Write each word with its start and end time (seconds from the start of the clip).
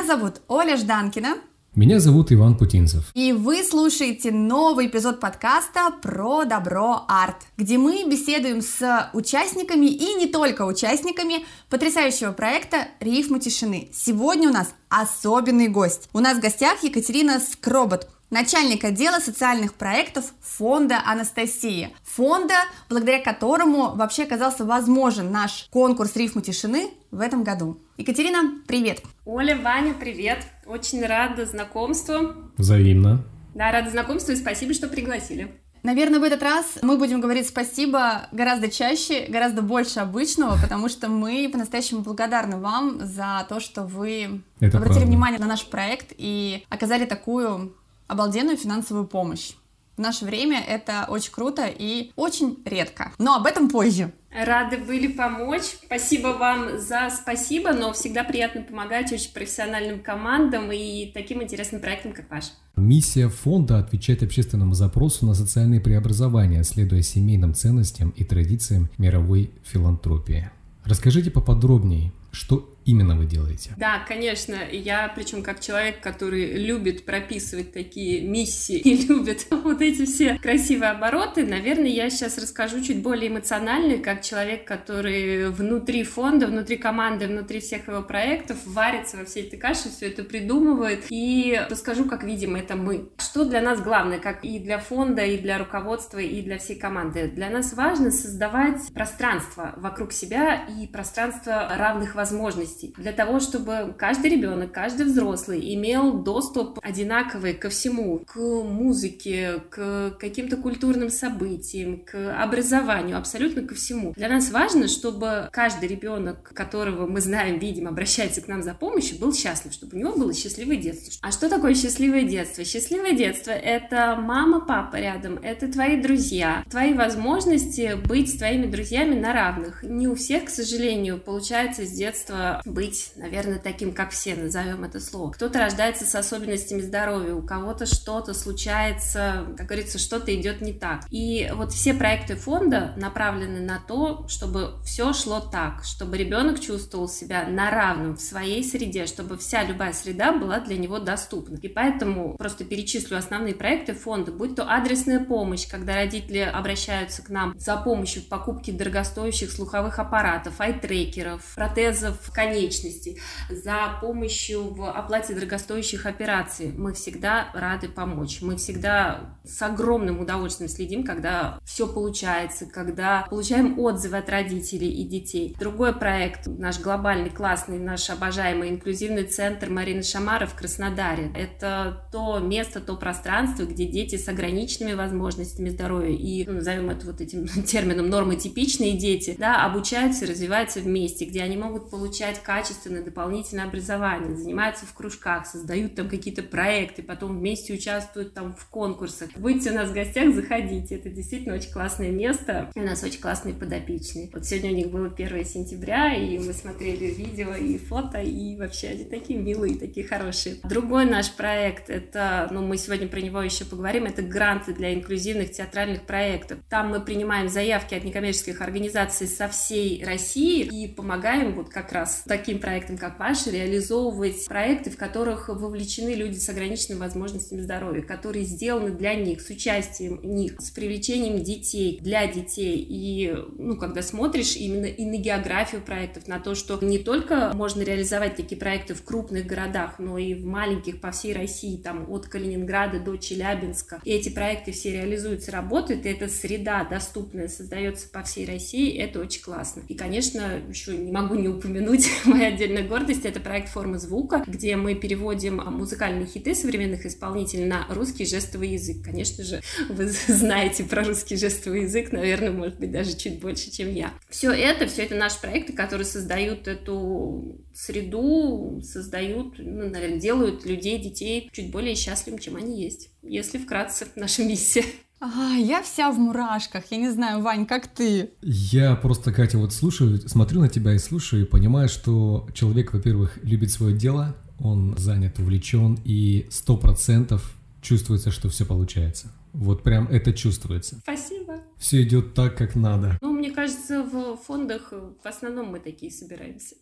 Меня 0.00 0.16
зовут 0.16 0.40
Оля 0.48 0.78
Жданкина. 0.78 1.36
Меня 1.74 2.00
зовут 2.00 2.32
Иван 2.32 2.56
Путинцев. 2.56 3.12
И 3.12 3.34
вы 3.34 3.62
слушаете 3.62 4.32
новый 4.32 4.86
эпизод 4.86 5.20
подкаста 5.20 5.90
про 6.00 6.44
добро 6.46 7.04
арт, 7.06 7.36
где 7.58 7.76
мы 7.76 8.08
беседуем 8.08 8.62
с 8.62 9.10
участниками 9.12 9.84
и 9.84 10.14
не 10.14 10.26
только 10.26 10.62
участниками 10.62 11.44
потрясающего 11.68 12.32
проекта 12.32 12.88
«Рифмы 13.00 13.40
тишины». 13.40 13.90
Сегодня 13.92 14.48
у 14.48 14.52
нас 14.54 14.72
особенный 14.88 15.68
гость. 15.68 16.08
У 16.14 16.20
нас 16.20 16.38
в 16.38 16.40
гостях 16.40 16.82
Екатерина 16.82 17.38
Скробот, 17.38 18.08
начальник 18.30 18.84
отдела 18.84 19.18
социальных 19.18 19.74
проектов 19.74 20.32
фонда 20.40 21.02
Анастасия. 21.04 21.90
Фонда, 22.04 22.54
благодаря 22.88 23.22
которому 23.22 23.94
вообще 23.94 24.22
оказался 24.22 24.64
возможен 24.64 25.30
наш 25.30 25.68
конкурс 25.70 26.16
«Рифмы 26.16 26.42
тишины» 26.42 26.90
в 27.10 27.20
этом 27.20 27.44
году. 27.44 27.78
Екатерина, 27.98 28.62
привет! 28.66 29.02
Оля, 29.24 29.56
Ваня, 29.56 29.94
привет! 29.94 30.44
Очень 30.66 31.04
рада 31.04 31.44
знакомству. 31.44 32.34
Взаимно. 32.56 33.24
Да, 33.54 33.72
рада 33.72 33.90
знакомству 33.90 34.32
и 34.32 34.36
спасибо, 34.36 34.72
что 34.72 34.86
пригласили. 34.88 35.52
Наверное, 35.82 36.20
в 36.20 36.24
этот 36.24 36.42
раз 36.42 36.78
мы 36.82 36.98
будем 36.98 37.22
говорить 37.22 37.48
спасибо 37.48 38.28
гораздо 38.32 38.70
чаще, 38.70 39.24
гораздо 39.28 39.62
больше 39.62 40.00
обычного, 40.00 40.58
потому 40.62 40.90
что 40.90 41.08
мы 41.08 41.48
по-настоящему 41.50 42.02
благодарны 42.02 42.58
вам 42.58 43.00
за 43.00 43.46
то, 43.48 43.60
что 43.60 43.84
вы 43.84 44.42
Это 44.60 44.76
обратили 44.76 44.98
правда. 44.98 45.06
внимание 45.06 45.40
на 45.40 45.46
наш 45.46 45.64
проект 45.64 46.12
и 46.18 46.64
оказали 46.68 47.06
такую 47.06 47.74
обалденную 48.10 48.56
финансовую 48.56 49.06
помощь. 49.06 49.52
В 49.96 50.00
наше 50.00 50.24
время 50.24 50.62
это 50.66 51.04
очень 51.08 51.30
круто 51.30 51.66
и 51.66 52.10
очень 52.16 52.58
редко. 52.64 53.12
Но 53.18 53.36
об 53.36 53.46
этом 53.46 53.68
позже. 53.68 54.12
Рады 54.30 54.78
были 54.78 55.08
помочь. 55.08 55.76
Спасибо 55.84 56.28
вам 56.28 56.78
за 56.78 57.10
спасибо, 57.10 57.72
но 57.72 57.92
всегда 57.92 58.24
приятно 58.24 58.62
помогать 58.62 59.12
очень 59.12 59.32
профессиональным 59.32 60.00
командам 60.00 60.72
и 60.72 61.10
таким 61.12 61.42
интересным 61.42 61.80
проектам, 61.80 62.12
как 62.12 62.30
ваш. 62.30 62.44
Миссия 62.76 63.28
фонда– 63.28 63.78
отвечать 63.80 64.22
общественному 64.22 64.74
запросу 64.74 65.26
на 65.26 65.34
социальные 65.34 65.80
преобразования, 65.80 66.62
следуя 66.62 67.02
семейным 67.02 67.52
ценностям 67.52 68.10
и 68.10 68.24
традициям 68.24 68.88
мировой 68.96 69.50
филантропии. 69.64 70.50
Расскажите 70.84 71.30
поподробнее, 71.30 72.12
что 72.32 72.74
именно 72.84 73.16
вы 73.16 73.26
делаете? 73.26 73.70
Да, 73.76 74.00
конечно. 74.06 74.56
Я, 74.70 75.12
причем 75.14 75.42
как 75.42 75.60
человек, 75.60 76.00
который 76.00 76.54
любит 76.54 77.04
прописывать 77.04 77.72
такие 77.72 78.22
миссии 78.22 78.76
и 78.76 79.06
любит 79.08 79.46
вот 79.50 79.80
эти 79.80 80.04
все 80.04 80.38
красивые 80.38 80.90
обороты, 80.90 81.46
наверное, 81.46 81.88
я 81.88 82.10
сейчас 82.10 82.38
расскажу 82.38 82.82
чуть 82.82 83.02
более 83.02 83.30
эмоционально, 83.30 83.98
как 83.98 84.22
человек, 84.22 84.66
который 84.66 85.50
внутри 85.50 86.04
фонда, 86.04 86.46
внутри 86.46 86.76
команды, 86.76 87.26
внутри 87.26 87.60
всех 87.60 87.88
его 87.88 88.02
проектов 88.02 88.58
варится 88.66 89.16
во 89.16 89.24
всей 89.24 89.46
этой 89.46 89.58
каше, 89.58 89.90
все 89.90 90.08
это 90.08 90.24
придумывает, 90.24 91.04
и 91.10 91.60
расскажу, 91.70 92.04
как 92.06 92.24
видим 92.24 92.56
это 92.56 92.76
мы. 92.76 93.10
Что 93.18 93.44
для 93.44 93.60
нас 93.60 93.80
главное, 93.80 94.18
как 94.18 94.44
и 94.44 94.58
для 94.58 94.78
фонда, 94.78 95.22
и 95.22 95.38
для 95.38 95.58
руководства, 95.58 96.18
и 96.18 96.42
для 96.42 96.58
всей 96.58 96.78
команды? 96.78 97.28
Для 97.28 97.50
нас 97.50 97.72
важно 97.74 98.10
создавать 98.10 98.92
пространство 98.92 99.74
вокруг 99.76 100.12
себя 100.12 100.66
и 100.66 100.86
пространство 100.86 101.68
равных 101.76 102.14
возможностей 102.14 102.79
возможностей, 102.80 102.94
для 102.96 103.12
того, 103.12 103.40
чтобы 103.40 103.94
каждый 103.96 104.30
ребенок, 104.30 104.72
каждый 104.72 105.06
взрослый 105.06 105.74
имел 105.74 106.22
доступ 106.22 106.78
одинаковый 106.82 107.54
ко 107.54 107.68
всему, 107.68 108.20
к 108.26 108.38
музыке, 108.38 109.62
к 109.70 110.16
каким-то 110.18 110.56
культурным 110.56 111.10
событиям, 111.10 112.00
к 112.04 112.42
образованию, 112.42 113.18
абсолютно 113.18 113.62
ко 113.62 113.74
всему. 113.74 114.12
Для 114.16 114.28
нас 114.28 114.50
важно, 114.50 114.88
чтобы 114.88 115.48
каждый 115.52 115.88
ребенок, 115.88 116.52
которого 116.54 117.06
мы 117.06 117.20
знаем, 117.20 117.58
видим, 117.58 117.88
обращается 117.88 118.40
к 118.40 118.48
нам 118.48 118.62
за 118.62 118.74
помощью, 118.74 119.18
был 119.18 119.34
счастлив, 119.34 119.72
чтобы 119.72 119.96
у 119.96 120.00
него 120.00 120.16
было 120.16 120.34
счастливое 120.34 120.76
детство. 120.76 121.12
А 121.22 121.32
что 121.32 121.48
такое 121.48 121.74
счастливое 121.74 122.22
детство? 122.22 122.64
Счастливое 122.64 123.12
детство— 123.12 123.50
это 123.50 124.16
мама, 124.16 124.60
папа 124.60 124.96
рядом, 124.96 125.38
это 125.42 125.70
твои 125.70 126.00
друзья, 126.00 126.64
твои 126.70 126.94
возможности 126.94 127.96
быть 128.06 128.34
с 128.34 128.38
твоими 128.38 128.66
друзьями 128.66 129.14
на 129.14 129.32
равных. 129.32 129.82
Не 129.82 130.08
у 130.08 130.14
всех, 130.14 130.44
к 130.44 130.48
сожалению, 130.50 131.18
получается 131.18 131.84
с 131.84 131.90
детства 131.90 132.59
быть, 132.64 133.12
наверное, 133.16 133.58
таким, 133.58 133.92
как 133.92 134.10
все, 134.10 134.34
назовем 134.34 134.84
это 134.84 135.00
слово. 135.00 135.30
Кто-то 135.32 135.58
рождается 135.58 136.04
с 136.04 136.14
особенностями 136.14 136.80
здоровья, 136.80 137.34
у 137.34 137.42
кого-то 137.42 137.86
что-то 137.86 138.34
случается, 138.34 139.46
как 139.56 139.66
говорится, 139.66 139.98
что-то 139.98 140.34
идет 140.34 140.60
не 140.60 140.72
так. 140.72 141.04
И 141.10 141.50
вот 141.54 141.72
все 141.72 141.94
проекты 141.94 142.36
фонда 142.36 142.94
направлены 142.96 143.60
на 143.60 143.78
то, 143.78 144.26
чтобы 144.28 144.74
все 144.84 145.12
шло 145.12 145.40
так, 145.40 145.84
чтобы 145.84 146.16
ребенок 146.16 146.60
чувствовал 146.60 147.08
себя 147.08 147.46
на 147.46 147.70
равном 147.70 148.16
в 148.16 148.20
своей 148.20 148.64
среде, 148.64 149.06
чтобы 149.06 149.36
вся 149.38 149.62
любая 149.62 149.92
среда 149.92 150.32
была 150.32 150.60
для 150.60 150.76
него 150.76 150.98
доступна. 150.98 151.56
И 151.56 151.68
поэтому 151.68 152.36
просто 152.36 152.64
перечислю 152.64 153.18
основные 153.18 153.54
проекты 153.54 153.94
фонда, 153.94 154.32
будь 154.32 154.56
то 154.56 154.64
адресная 154.64 155.20
помощь, 155.20 155.66
когда 155.68 155.94
родители 155.94 156.38
обращаются 156.38 157.22
к 157.22 157.28
нам 157.28 157.54
за 157.58 157.76
помощью 157.76 158.22
в 158.22 158.26
покупке 158.26 158.72
дорогостоящих 158.72 159.50
слуховых 159.50 159.98
аппаратов, 159.98 160.60
айтрекеров, 160.60 161.42
протезов, 161.54 162.30
конечностей, 162.32 162.49
конечностей, 162.50 163.18
за 163.48 163.98
помощью 164.00 164.74
в 164.74 164.90
оплате 164.90 165.34
дорогостоящих 165.34 166.06
операций. 166.06 166.72
Мы 166.76 166.92
всегда 166.92 167.50
рады 167.54 167.88
помочь. 167.88 168.40
Мы 168.42 168.56
всегда 168.56 169.36
с 169.44 169.62
огромным 169.62 170.20
удовольствием 170.20 170.68
следим, 170.68 171.04
когда 171.04 171.58
все 171.64 171.86
получается, 171.86 172.66
когда 172.66 173.26
получаем 173.30 173.78
отзывы 173.78 174.18
от 174.18 174.28
родителей 174.28 174.90
и 174.90 175.04
детей. 175.04 175.56
Другой 175.58 175.94
проект, 175.94 176.46
наш 176.46 176.80
глобальный, 176.80 177.30
классный, 177.30 177.78
наш 177.78 178.10
обожаемый 178.10 178.70
инклюзивный 178.70 179.24
центр 179.24 179.70
Марины 179.70 180.02
Шамаров 180.02 180.52
в 180.52 180.56
Краснодаре. 180.56 181.32
Это 181.36 182.08
то 182.12 182.38
место, 182.38 182.80
то 182.80 182.96
пространство, 182.96 183.64
где 183.64 183.86
дети 183.86 184.16
с 184.16 184.28
ограниченными 184.28 184.94
возможностями 184.94 185.68
здоровья 185.68 186.14
и, 186.14 186.44
ну, 186.46 186.54
назовем 186.54 186.90
это 186.90 187.06
вот 187.06 187.20
этим 187.20 187.46
термином, 187.64 188.08
нормотипичные 188.10 188.96
дети, 188.96 189.36
да, 189.38 189.64
обучаются 189.64 190.24
и 190.24 190.28
развиваются 190.28 190.80
вместе, 190.80 191.24
где 191.24 191.42
они 191.42 191.56
могут 191.56 191.90
получать 191.90 192.39
качественное 192.40 193.02
дополнительное 193.02 193.64
образование, 193.64 194.36
занимаются 194.36 194.86
в 194.86 194.94
кружках, 194.94 195.46
создают 195.46 195.94
там 195.94 196.08
какие-то 196.08 196.42
проекты, 196.42 197.02
потом 197.02 197.38
вместе 197.38 197.74
участвуют 197.74 198.34
там 198.34 198.54
в 198.54 198.66
конкурсах. 198.66 199.30
Будьте 199.36 199.70
у 199.70 199.74
нас 199.74 199.90
в 199.90 199.94
гостях, 199.94 200.34
заходите. 200.34 200.96
Это 200.96 201.10
действительно 201.10 201.54
очень 201.54 201.72
классное 201.72 202.10
место. 202.10 202.70
И 202.74 202.80
у 202.80 202.84
нас 202.84 203.02
очень 203.02 203.20
классные 203.20 203.54
подопечные. 203.54 204.30
Вот 204.32 204.44
сегодня 204.44 204.70
у 204.72 204.74
них 204.74 204.90
было 204.90 205.08
1 205.08 205.44
сентября, 205.44 206.14
и 206.14 206.38
мы 206.38 206.52
смотрели 206.52 207.06
видео 207.06 207.54
и 207.54 207.78
фото, 207.78 208.20
и 208.20 208.56
вообще 208.56 208.88
они 208.88 209.04
такие 209.04 209.38
милые, 209.38 209.78
такие 209.78 210.06
хорошие. 210.06 210.56
Другой 210.64 211.04
наш 211.04 211.32
проект, 211.32 211.90
это, 211.90 212.48
ну, 212.50 212.66
мы 212.66 212.76
сегодня 212.76 213.08
про 213.08 213.20
него 213.20 213.40
еще 213.42 213.64
поговорим, 213.64 214.04
это 214.04 214.22
гранты 214.22 214.72
для 214.74 214.94
инклюзивных 214.94 215.50
театральных 215.52 216.02
проектов. 216.02 216.58
Там 216.68 216.90
мы 216.90 217.00
принимаем 217.00 217.48
заявки 217.48 217.94
от 217.94 218.04
некоммерческих 218.04 218.60
организаций 218.60 219.26
со 219.26 219.48
всей 219.48 220.04
России 220.04 220.62
и 220.64 220.88
помогаем 220.88 221.54
вот 221.54 221.68
как 221.68 221.92
раз 221.92 222.22
таким 222.30 222.60
проектам, 222.60 222.96
как 222.96 223.18
ваш, 223.18 223.48
реализовывать 223.48 224.46
проекты, 224.46 224.90
в 224.90 224.96
которых 224.96 225.48
вовлечены 225.48 226.10
люди 226.10 226.38
с 226.38 226.48
ограниченными 226.48 227.00
возможностями 227.00 227.60
здоровья, 227.60 228.02
которые 228.02 228.44
сделаны 228.44 228.92
для 228.92 229.14
них, 229.14 229.40
с 229.40 229.50
участием 229.50 230.20
них, 230.22 230.60
с 230.60 230.70
привлечением 230.70 231.42
детей, 231.42 231.98
для 232.00 232.28
детей. 232.28 232.86
И, 232.88 233.34
ну, 233.58 233.76
когда 233.76 234.00
смотришь 234.02 234.54
именно 234.54 234.86
и 234.86 235.04
на 235.04 235.16
географию 235.16 235.82
проектов, 235.82 236.28
на 236.28 236.38
то, 236.38 236.54
что 236.54 236.78
не 236.80 236.98
только 236.98 237.50
можно 237.52 237.82
реализовать 237.82 238.36
такие 238.36 238.56
проекты 238.56 238.94
в 238.94 239.02
крупных 239.02 239.46
городах, 239.46 239.98
но 239.98 240.16
и 240.16 240.34
в 240.34 240.46
маленьких 240.46 241.00
по 241.00 241.10
всей 241.10 241.32
России, 241.32 241.78
там, 241.78 242.08
от 242.08 242.28
Калининграда 242.28 243.00
до 243.00 243.16
Челябинска. 243.16 244.00
И 244.04 244.12
эти 244.12 244.28
проекты 244.28 244.70
все 244.70 244.92
реализуются, 244.92 245.50
работают, 245.50 246.06
и 246.06 246.10
эта 246.10 246.28
среда 246.28 246.84
доступная 246.84 247.48
создается 247.48 248.08
по 248.08 248.22
всей 248.22 248.46
России, 248.46 248.96
это 248.96 249.18
очень 249.18 249.42
классно. 249.42 249.82
И, 249.88 249.94
конечно, 249.94 250.60
еще 250.68 250.96
не 250.96 251.10
могу 251.10 251.34
не 251.34 251.48
упомянуть 251.48 252.08
моя 252.24 252.48
отдельная 252.48 252.86
гордость— 252.86 253.24
это 253.24 253.40
проект 253.40 253.68
«Форма 253.68 253.98
звука», 253.98 254.42
где 254.46 254.76
мы 254.76 254.94
переводим 254.94 255.56
музыкальные 255.56 256.26
хиты 256.26 256.54
современных 256.54 257.06
исполнителей 257.06 257.66
на 257.66 257.86
русский 257.88 258.26
жестовый 258.26 258.70
язык. 258.70 259.04
Конечно 259.04 259.44
же, 259.44 259.60
вы 259.88 260.08
знаете 260.08 260.84
про 260.84 261.04
русский 261.04 261.36
жестовый 261.36 261.82
язык, 261.82 262.12
наверное, 262.12 262.50
может 262.50 262.78
быть, 262.78 262.90
даже 262.90 263.16
чуть 263.16 263.40
больше, 263.40 263.70
чем 263.70 263.92
я. 263.92 264.12
Все 264.28 264.52
это, 264.52 264.86
все 264.86 265.02
это 265.02 265.14
наши 265.14 265.40
проекты, 265.40 265.72
которые 265.72 266.04
создают 266.04 266.68
эту 266.68 267.60
среду, 267.74 268.80
создают, 268.82 269.58
ну, 269.58 269.88
наверное, 269.88 270.18
делают 270.20 270.64
людей, 270.66 270.98
детей 270.98 271.48
чуть 271.52 271.70
более 271.70 271.94
счастливыми, 271.94 272.40
чем 272.40 272.56
они 272.56 272.82
есть. 272.82 273.10
Если 273.22 273.58
вкратце, 273.58 274.06
наша 274.16 274.44
миссия. 274.44 274.84
А, 275.20 275.54
я 275.54 275.82
вся 275.82 276.10
в 276.10 276.18
мурашках. 276.18 276.84
Я 276.90 276.96
не 276.96 277.10
знаю, 277.10 277.42
Вань, 277.42 277.66
как 277.66 277.86
ты? 277.86 278.30
Я 278.40 278.96
просто, 278.96 279.32
Катя, 279.32 279.58
вот 279.58 279.74
слушаю, 279.74 280.18
смотрю 280.26 280.60
на 280.60 280.68
тебя 280.68 280.94
и 280.94 280.98
слушаю, 280.98 281.42
и 281.42 281.46
понимаю, 281.46 281.88
что 281.90 282.48
человек, 282.54 282.94
во-первых, 282.94 283.38
любит 283.42 283.70
свое 283.70 283.94
дело, 283.94 284.34
он 284.58 284.96
занят, 284.96 285.38
увлечен, 285.38 285.98
и 286.04 286.46
сто 286.50 286.78
процентов 286.78 287.54
чувствуется, 287.82 288.30
что 288.30 288.48
все 288.48 288.64
получается. 288.64 289.30
Вот 289.52 289.82
прям 289.82 290.06
это 290.08 290.32
чувствуется. 290.32 291.00
Спасибо. 291.02 291.60
Все 291.76 292.02
идет 292.02 292.34
так, 292.34 292.56
как 292.56 292.74
надо. 292.74 293.18
Ну, 293.20 293.32
мне 293.32 293.50
кажется, 293.50 294.02
в 294.02 294.36
фондах 294.36 294.92
в 294.92 295.26
основном 295.26 295.66
мы 295.66 295.80
такие 295.80 296.10
собираемся. 296.10 296.76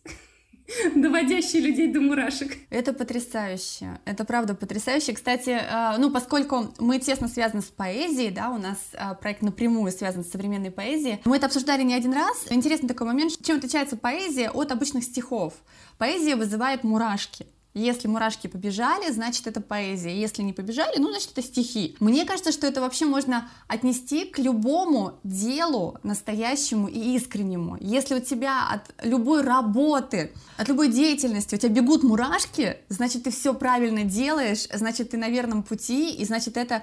доводящий 0.95 1.59
людей 1.59 1.91
до 1.91 2.01
мурашек. 2.01 2.57
Это 2.69 2.93
потрясающе, 2.93 3.99
это 4.05 4.25
правда 4.25 4.55
потрясающе. 4.55 5.13
Кстати, 5.13 5.49
э, 5.49 5.97
ну, 5.97 6.11
поскольку 6.11 6.73
мы 6.79 6.99
тесно 6.99 7.27
связаны 7.27 7.61
с 7.61 7.65
поэзией, 7.65 8.31
да, 8.31 8.49
у 8.49 8.57
нас 8.57 8.77
э, 8.93 9.15
проект 9.21 9.41
напрямую 9.41 9.91
связан 9.91 10.23
с 10.23 10.29
современной 10.29 10.71
поэзией, 10.71 11.19
мы 11.25 11.37
это 11.37 11.47
обсуждали 11.47 11.83
не 11.83 11.93
один 11.93 12.13
раз. 12.13 12.47
Интересный 12.49 12.89
такой 12.89 13.07
момент, 13.07 13.33
чем 13.43 13.57
отличается 13.57 13.97
поэзия 13.97 14.49
от 14.51 14.71
обычных 14.71 15.03
стихов. 15.03 15.53
Поэзия 15.97 16.35
вызывает 16.35 16.83
мурашки. 16.83 17.45
Если 17.75 18.07
мурашки 18.07 18.47
побежали, 18.47 19.11
значит 19.11 19.45
это 19.45 19.61
поэзия. 19.61 20.19
Если 20.19 20.41
не 20.41 20.53
побежали, 20.53 20.97
ну 20.97 21.11
значит 21.11 21.31
это 21.33 21.43
стихи. 21.43 21.95
Мне 21.99 22.25
кажется, 22.25 22.51
что 22.51 22.65
это 22.65 22.81
вообще 22.81 23.05
можно 23.05 23.47
отнести 23.67 24.25
к 24.25 24.39
любому 24.39 25.19
делу 25.23 25.97
настоящему 26.01 26.87
и 26.87 27.15
искреннему. 27.15 27.77
Если 27.79 28.15
у 28.15 28.19
тебя 28.19 28.67
от 28.69 28.93
любой 29.05 29.43
работы, 29.43 30.31
от 30.57 30.67
любой 30.67 30.91
деятельности 30.91 31.55
у 31.55 31.57
тебя 31.59 31.69
бегут 31.69 32.03
мурашки, 32.03 32.77
значит 32.89 33.23
ты 33.23 33.31
все 33.31 33.53
правильно 33.53 34.03
делаешь, 34.03 34.67
значит 34.73 35.11
ты 35.11 35.17
на 35.17 35.29
верном 35.29 35.61
пути, 35.61 36.11
и 36.11 36.25
значит 36.25 36.57
это 36.57 36.81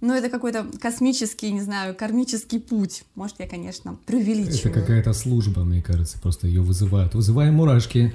ну, 0.00 0.14
это 0.14 0.28
какой-то 0.28 0.64
космический, 0.80 1.50
не 1.50 1.60
знаю, 1.60 1.94
кармический 1.94 2.60
путь. 2.60 3.02
Может, 3.16 3.40
я, 3.40 3.48
конечно, 3.48 3.98
преувеличиваю. 4.06 4.70
Это 4.70 4.80
какая-то 4.80 5.12
служба, 5.12 5.64
мне 5.64 5.82
кажется, 5.82 6.20
просто 6.20 6.46
ее 6.46 6.60
вызывают. 6.60 7.14
Вызываем 7.14 7.54
мурашки. 7.54 8.14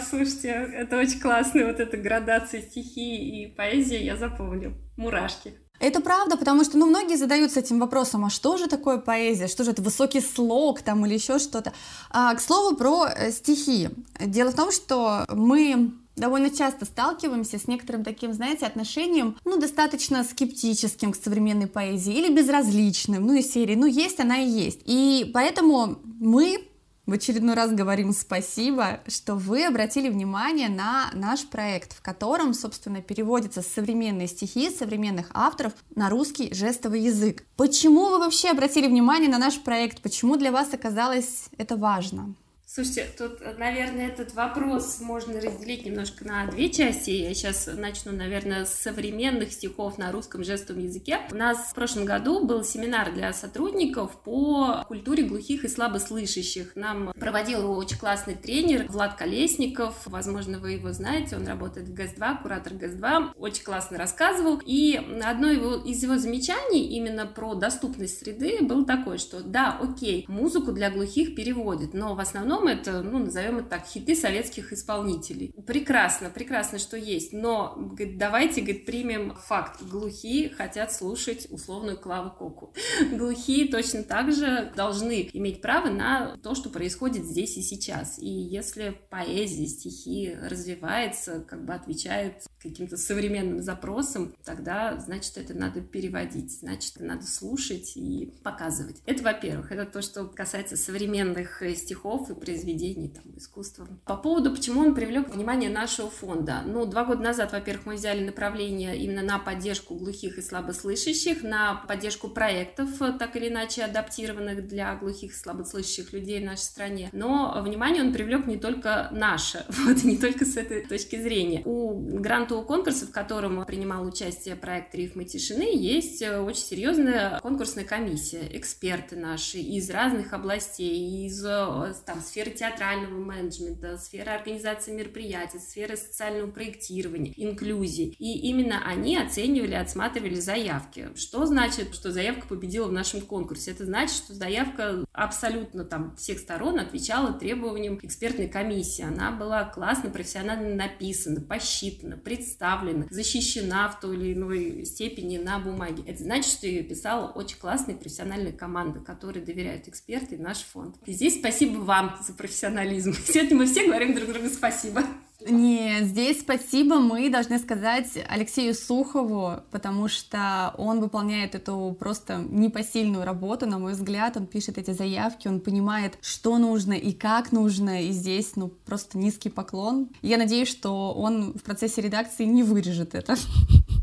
Слушайте, 0.00 0.48
это 0.48 0.98
очень 0.98 1.20
классно, 1.20 1.66
вот 1.66 1.80
эта 1.80 1.96
градация 1.96 2.62
стихии 2.62 3.42
и 3.42 3.46
поэзии, 3.54 4.02
я 4.02 4.16
запомню. 4.16 4.74
Мурашки. 4.96 5.54
Это 5.80 6.00
правда, 6.00 6.36
потому 6.36 6.64
что, 6.64 6.76
ну, 6.76 6.86
многие 6.86 7.16
задаются 7.16 7.60
этим 7.60 7.78
вопросом, 7.78 8.24
а 8.24 8.30
что 8.30 8.56
же 8.56 8.66
такое 8.66 8.98
поэзия, 8.98 9.46
что 9.46 9.62
же 9.62 9.70
это 9.70 9.82
высокий 9.82 10.20
слог 10.20 10.82
там 10.82 11.06
или 11.06 11.14
еще 11.14 11.38
что-то. 11.38 11.72
А, 12.10 12.34
к 12.34 12.40
слову 12.40 12.76
про 12.76 13.06
э, 13.06 13.30
стихи. 13.30 13.90
Дело 14.18 14.50
в 14.50 14.56
том, 14.56 14.72
что 14.72 15.24
мы 15.28 15.92
довольно 16.16 16.50
часто 16.50 16.84
сталкиваемся 16.84 17.60
с 17.60 17.68
некоторым 17.68 18.02
таким, 18.02 18.32
знаете, 18.32 18.66
отношением, 18.66 19.36
ну, 19.44 19.58
достаточно 19.58 20.24
скептическим 20.24 21.12
к 21.12 21.16
современной 21.16 21.68
поэзии 21.68 22.12
или 22.12 22.34
безразличным, 22.34 23.24
ну, 23.24 23.34
из 23.34 23.52
серии, 23.52 23.76
ну, 23.76 23.86
есть 23.86 24.18
она 24.18 24.38
и 24.38 24.48
есть. 24.48 24.80
И 24.84 25.30
поэтому 25.32 25.98
мы 26.04 26.68
в 27.08 27.12
очередной 27.14 27.54
раз 27.54 27.72
говорим 27.72 28.12
спасибо, 28.12 29.00
что 29.08 29.34
вы 29.34 29.64
обратили 29.64 30.10
внимание 30.10 30.68
на 30.68 31.10
наш 31.14 31.46
проект, 31.46 31.96
в 31.96 32.02
котором, 32.02 32.52
собственно, 32.52 33.00
переводятся 33.00 33.62
современные 33.62 34.28
стихи 34.28 34.68
современных 34.68 35.30
авторов 35.32 35.72
на 35.94 36.10
русский 36.10 36.52
жестовый 36.52 37.00
язык. 37.00 37.46
Почему 37.56 38.10
вы 38.10 38.18
вообще 38.18 38.50
обратили 38.50 38.86
внимание 38.88 39.30
на 39.30 39.38
наш 39.38 39.58
проект? 39.58 40.02
Почему 40.02 40.36
для 40.36 40.52
вас 40.52 40.74
оказалось 40.74 41.48
это 41.56 41.76
важно? 41.76 42.34
Слушайте, 42.78 43.08
тут, 43.18 43.40
наверное, 43.58 44.06
этот 44.06 44.34
вопрос 44.34 45.00
можно 45.00 45.40
разделить 45.40 45.84
немножко 45.84 46.24
на 46.24 46.46
две 46.46 46.70
части. 46.70 47.10
Я 47.10 47.34
сейчас 47.34 47.68
начну, 47.76 48.12
наверное, 48.12 48.66
с 48.66 48.72
современных 48.72 49.50
стихов 49.50 49.98
на 49.98 50.12
русском 50.12 50.44
жестовом 50.44 50.84
языке. 50.84 51.18
У 51.32 51.34
нас 51.34 51.58
в 51.72 51.74
прошлом 51.74 52.04
году 52.04 52.46
был 52.46 52.62
семинар 52.62 53.12
для 53.12 53.32
сотрудников 53.32 54.12
по 54.22 54.84
культуре 54.86 55.24
глухих 55.24 55.64
и 55.64 55.68
слабослышащих. 55.68 56.76
Нам 56.76 57.12
проводил 57.18 57.62
его 57.62 57.74
очень 57.74 57.98
классный 57.98 58.36
тренер 58.36 58.86
Влад 58.88 59.16
Колесников. 59.16 59.96
Возможно, 60.06 60.60
вы 60.60 60.74
его 60.74 60.92
знаете, 60.92 61.34
он 61.34 61.48
работает 61.48 61.88
в 61.88 61.94
ГАЗ-2, 61.94 62.42
куратор 62.42 62.74
ГАЗ-2. 62.74 63.32
Очень 63.38 63.64
классно 63.64 63.98
рассказывал. 63.98 64.62
И 64.64 64.94
одно 65.20 65.50
его, 65.50 65.74
из 65.84 66.00
его 66.00 66.16
замечаний 66.16 66.96
именно 66.96 67.26
про 67.26 67.54
доступность 67.54 68.20
среды 68.20 68.58
был 68.62 68.86
такой, 68.86 69.18
что 69.18 69.42
да, 69.42 69.76
окей, 69.82 70.26
музыку 70.28 70.70
для 70.70 70.92
глухих 70.92 71.34
переводит, 71.34 71.92
но 71.92 72.14
в 72.14 72.20
основном 72.20 72.67
это, 72.68 73.02
ну, 73.02 73.18
назовем 73.18 73.58
это 73.58 73.68
так, 73.68 73.86
хиты 73.86 74.14
советских 74.14 74.72
исполнителей. 74.72 75.54
Прекрасно, 75.66 76.30
прекрасно, 76.30 76.78
что 76.78 76.96
есть, 76.96 77.32
но 77.32 77.74
говорит, 77.76 78.18
давайте, 78.18 78.60
говорит, 78.60 78.86
примем 78.86 79.34
факт. 79.34 79.82
Глухие 79.82 80.50
хотят 80.50 80.92
слушать 80.92 81.46
условную 81.50 81.98
Клаву 81.98 82.30
Коку. 82.30 82.74
Глухие 83.12 83.68
точно 83.68 84.02
так 84.02 84.32
же 84.32 84.72
должны 84.76 85.28
иметь 85.32 85.60
право 85.60 85.88
на 85.88 86.36
то, 86.38 86.54
что 86.54 86.68
происходит 86.68 87.24
здесь 87.24 87.56
и 87.56 87.62
сейчас. 87.62 88.18
И 88.18 88.28
если 88.28 88.98
поэзия, 89.10 89.66
стихи 89.66 90.36
развивается, 90.40 91.40
как 91.40 91.64
бы 91.64 91.74
отвечает 91.74 92.42
каким-то 92.62 92.96
современным 92.96 93.62
запросам, 93.62 94.34
тогда, 94.44 94.98
значит, 94.98 95.36
это 95.36 95.54
надо 95.54 95.80
переводить, 95.80 96.60
значит, 96.60 96.96
это 96.96 97.04
надо 97.04 97.26
слушать 97.26 97.96
и 97.96 98.32
показывать. 98.42 99.02
Это, 99.06 99.22
во-первых, 99.22 99.72
это 99.72 99.86
то, 99.86 100.02
что 100.02 100.24
касается 100.24 100.76
современных 100.76 101.62
стихов 101.76 102.30
и 102.30 102.34
произведений 102.34 103.08
там, 103.08 103.24
искусства. 103.36 103.88
По 104.04 104.16
поводу, 104.16 104.54
почему 104.54 104.80
он 104.80 104.94
привлек 104.94 105.28
внимание 105.34 105.70
нашего 105.70 106.10
фонда. 106.10 106.62
Ну, 106.66 106.86
два 106.86 107.04
года 107.04 107.22
назад, 107.22 107.52
во-первых, 107.52 107.86
мы 107.86 107.94
взяли 107.94 108.24
направление 108.24 108.96
именно 108.96 109.22
на 109.22 109.38
поддержку 109.38 109.94
глухих 109.94 110.38
и 110.38 110.42
слабослышащих, 110.42 111.42
на 111.42 111.76
поддержку 111.86 112.28
проектов, 112.28 112.90
так 113.18 113.36
или 113.36 113.48
иначе 113.48 113.84
адаптированных 113.84 114.66
для 114.66 114.94
глухих 114.96 115.32
и 115.32 115.34
слабослышащих 115.34 116.12
людей 116.12 116.40
в 116.40 116.44
нашей 116.44 116.62
стране. 116.62 117.08
Но 117.12 117.60
внимание 117.62 118.02
он 118.02 118.12
привлек 118.12 118.46
не 118.46 118.56
только 118.56 119.08
наше, 119.12 119.64
вот, 119.68 120.02
не 120.04 120.18
только 120.18 120.44
с 120.44 120.56
этой 120.56 120.84
точки 120.86 121.20
зрения. 121.20 121.62
У 121.64 122.18
грантового 122.48 122.64
конкурса, 122.64 123.06
в 123.06 123.10
котором 123.10 123.64
принимал 123.66 124.06
участие 124.06 124.56
проект 124.56 124.94
«Рифмы 124.94 125.24
тишины», 125.24 125.76
есть 125.76 126.22
очень 126.22 126.62
серьезная 126.62 127.40
конкурсная 127.40 127.84
комиссия, 127.84 128.48
эксперты 128.52 129.16
наши 129.16 129.58
из 129.58 129.90
разных 129.90 130.32
областей, 130.32 131.26
из 131.26 131.42
там, 131.42 132.20
сфер 132.22 132.38
сферы 132.38 132.50
театрального 132.52 133.18
менеджмента, 133.18 133.98
сферы 133.98 134.30
организации 134.30 134.92
мероприятий, 134.92 135.58
сферы 135.58 135.96
социального 135.96 136.50
проектирования, 136.50 137.32
инклюзии. 137.36 138.14
И 138.18 138.48
именно 138.48 138.80
они 138.86 139.16
оценивали, 139.16 139.74
отсматривали 139.74 140.36
заявки. 140.36 141.08
Что 141.16 141.46
значит, 141.46 141.94
что 141.94 142.12
заявка 142.12 142.46
победила 142.46 142.86
в 142.86 142.92
нашем 142.92 143.22
конкурсе? 143.22 143.72
Это 143.72 143.84
значит, 143.86 144.14
что 144.14 144.34
заявка 144.34 145.04
абсолютно 145.12 145.84
там 145.84 146.14
всех 146.16 146.38
сторон 146.38 146.78
отвечала 146.78 147.32
требованиям 147.32 147.98
экспертной 148.00 148.48
комиссии. 148.48 149.02
Она 149.02 149.32
была 149.32 149.64
классно, 149.64 150.10
профессионально 150.10 150.76
написана, 150.76 151.40
посчитана, 151.40 152.16
представлена, 152.38 153.06
защищена 153.10 153.88
в 153.88 154.00
той 154.00 154.16
или 154.16 154.34
иной 154.34 154.84
степени 154.84 155.38
на 155.38 155.58
бумаге. 155.58 156.02
Это 156.06 156.22
значит, 156.22 156.50
что 156.50 156.66
ее 156.66 156.82
писала 156.82 157.30
очень 157.32 157.58
классная 157.58 157.96
профессиональная 157.96 158.52
команда, 158.52 159.00
которой 159.00 159.40
доверяют 159.40 159.88
эксперты 159.88 160.36
и 160.36 160.38
наш 160.38 160.58
фонд. 160.58 160.96
И 161.06 161.12
здесь 161.12 161.38
спасибо 161.38 161.78
вам 161.78 162.18
за 162.26 162.32
профессионализм. 162.32 163.12
Сегодня 163.26 163.56
мы 163.56 163.66
все 163.66 163.86
говорим 163.86 164.14
друг 164.14 164.32
другу 164.32 164.48
спасибо. 164.48 165.02
Нет, 165.46 166.06
здесь 166.06 166.40
спасибо 166.40 166.98
мы 166.98 167.30
должны 167.30 167.60
сказать 167.60 168.06
Алексею 168.28 168.74
Сухову, 168.74 169.60
потому 169.70 170.08
что 170.08 170.74
он 170.76 171.00
выполняет 171.00 171.54
эту 171.54 171.96
просто 171.98 172.44
непосильную 172.50 173.24
работу, 173.24 173.66
на 173.66 173.78
мой 173.78 173.92
взгляд, 173.92 174.36
он 174.36 174.46
пишет 174.46 174.78
эти 174.78 174.90
заявки, 174.90 175.46
он 175.46 175.60
понимает, 175.60 176.18
что 176.22 176.58
нужно 176.58 176.92
и 176.92 177.12
как 177.12 177.52
нужно, 177.52 178.04
и 178.04 178.10
здесь, 178.10 178.56
ну, 178.56 178.68
просто 178.68 179.16
низкий 179.16 179.48
поклон. 179.48 180.08
Я 180.22 180.38
надеюсь, 180.38 180.68
что 180.68 181.12
он 181.12 181.52
в 181.54 181.62
процессе 181.62 182.00
редакции 182.00 182.44
не 182.44 182.64
вырежет 182.64 183.14
это. 183.14 183.36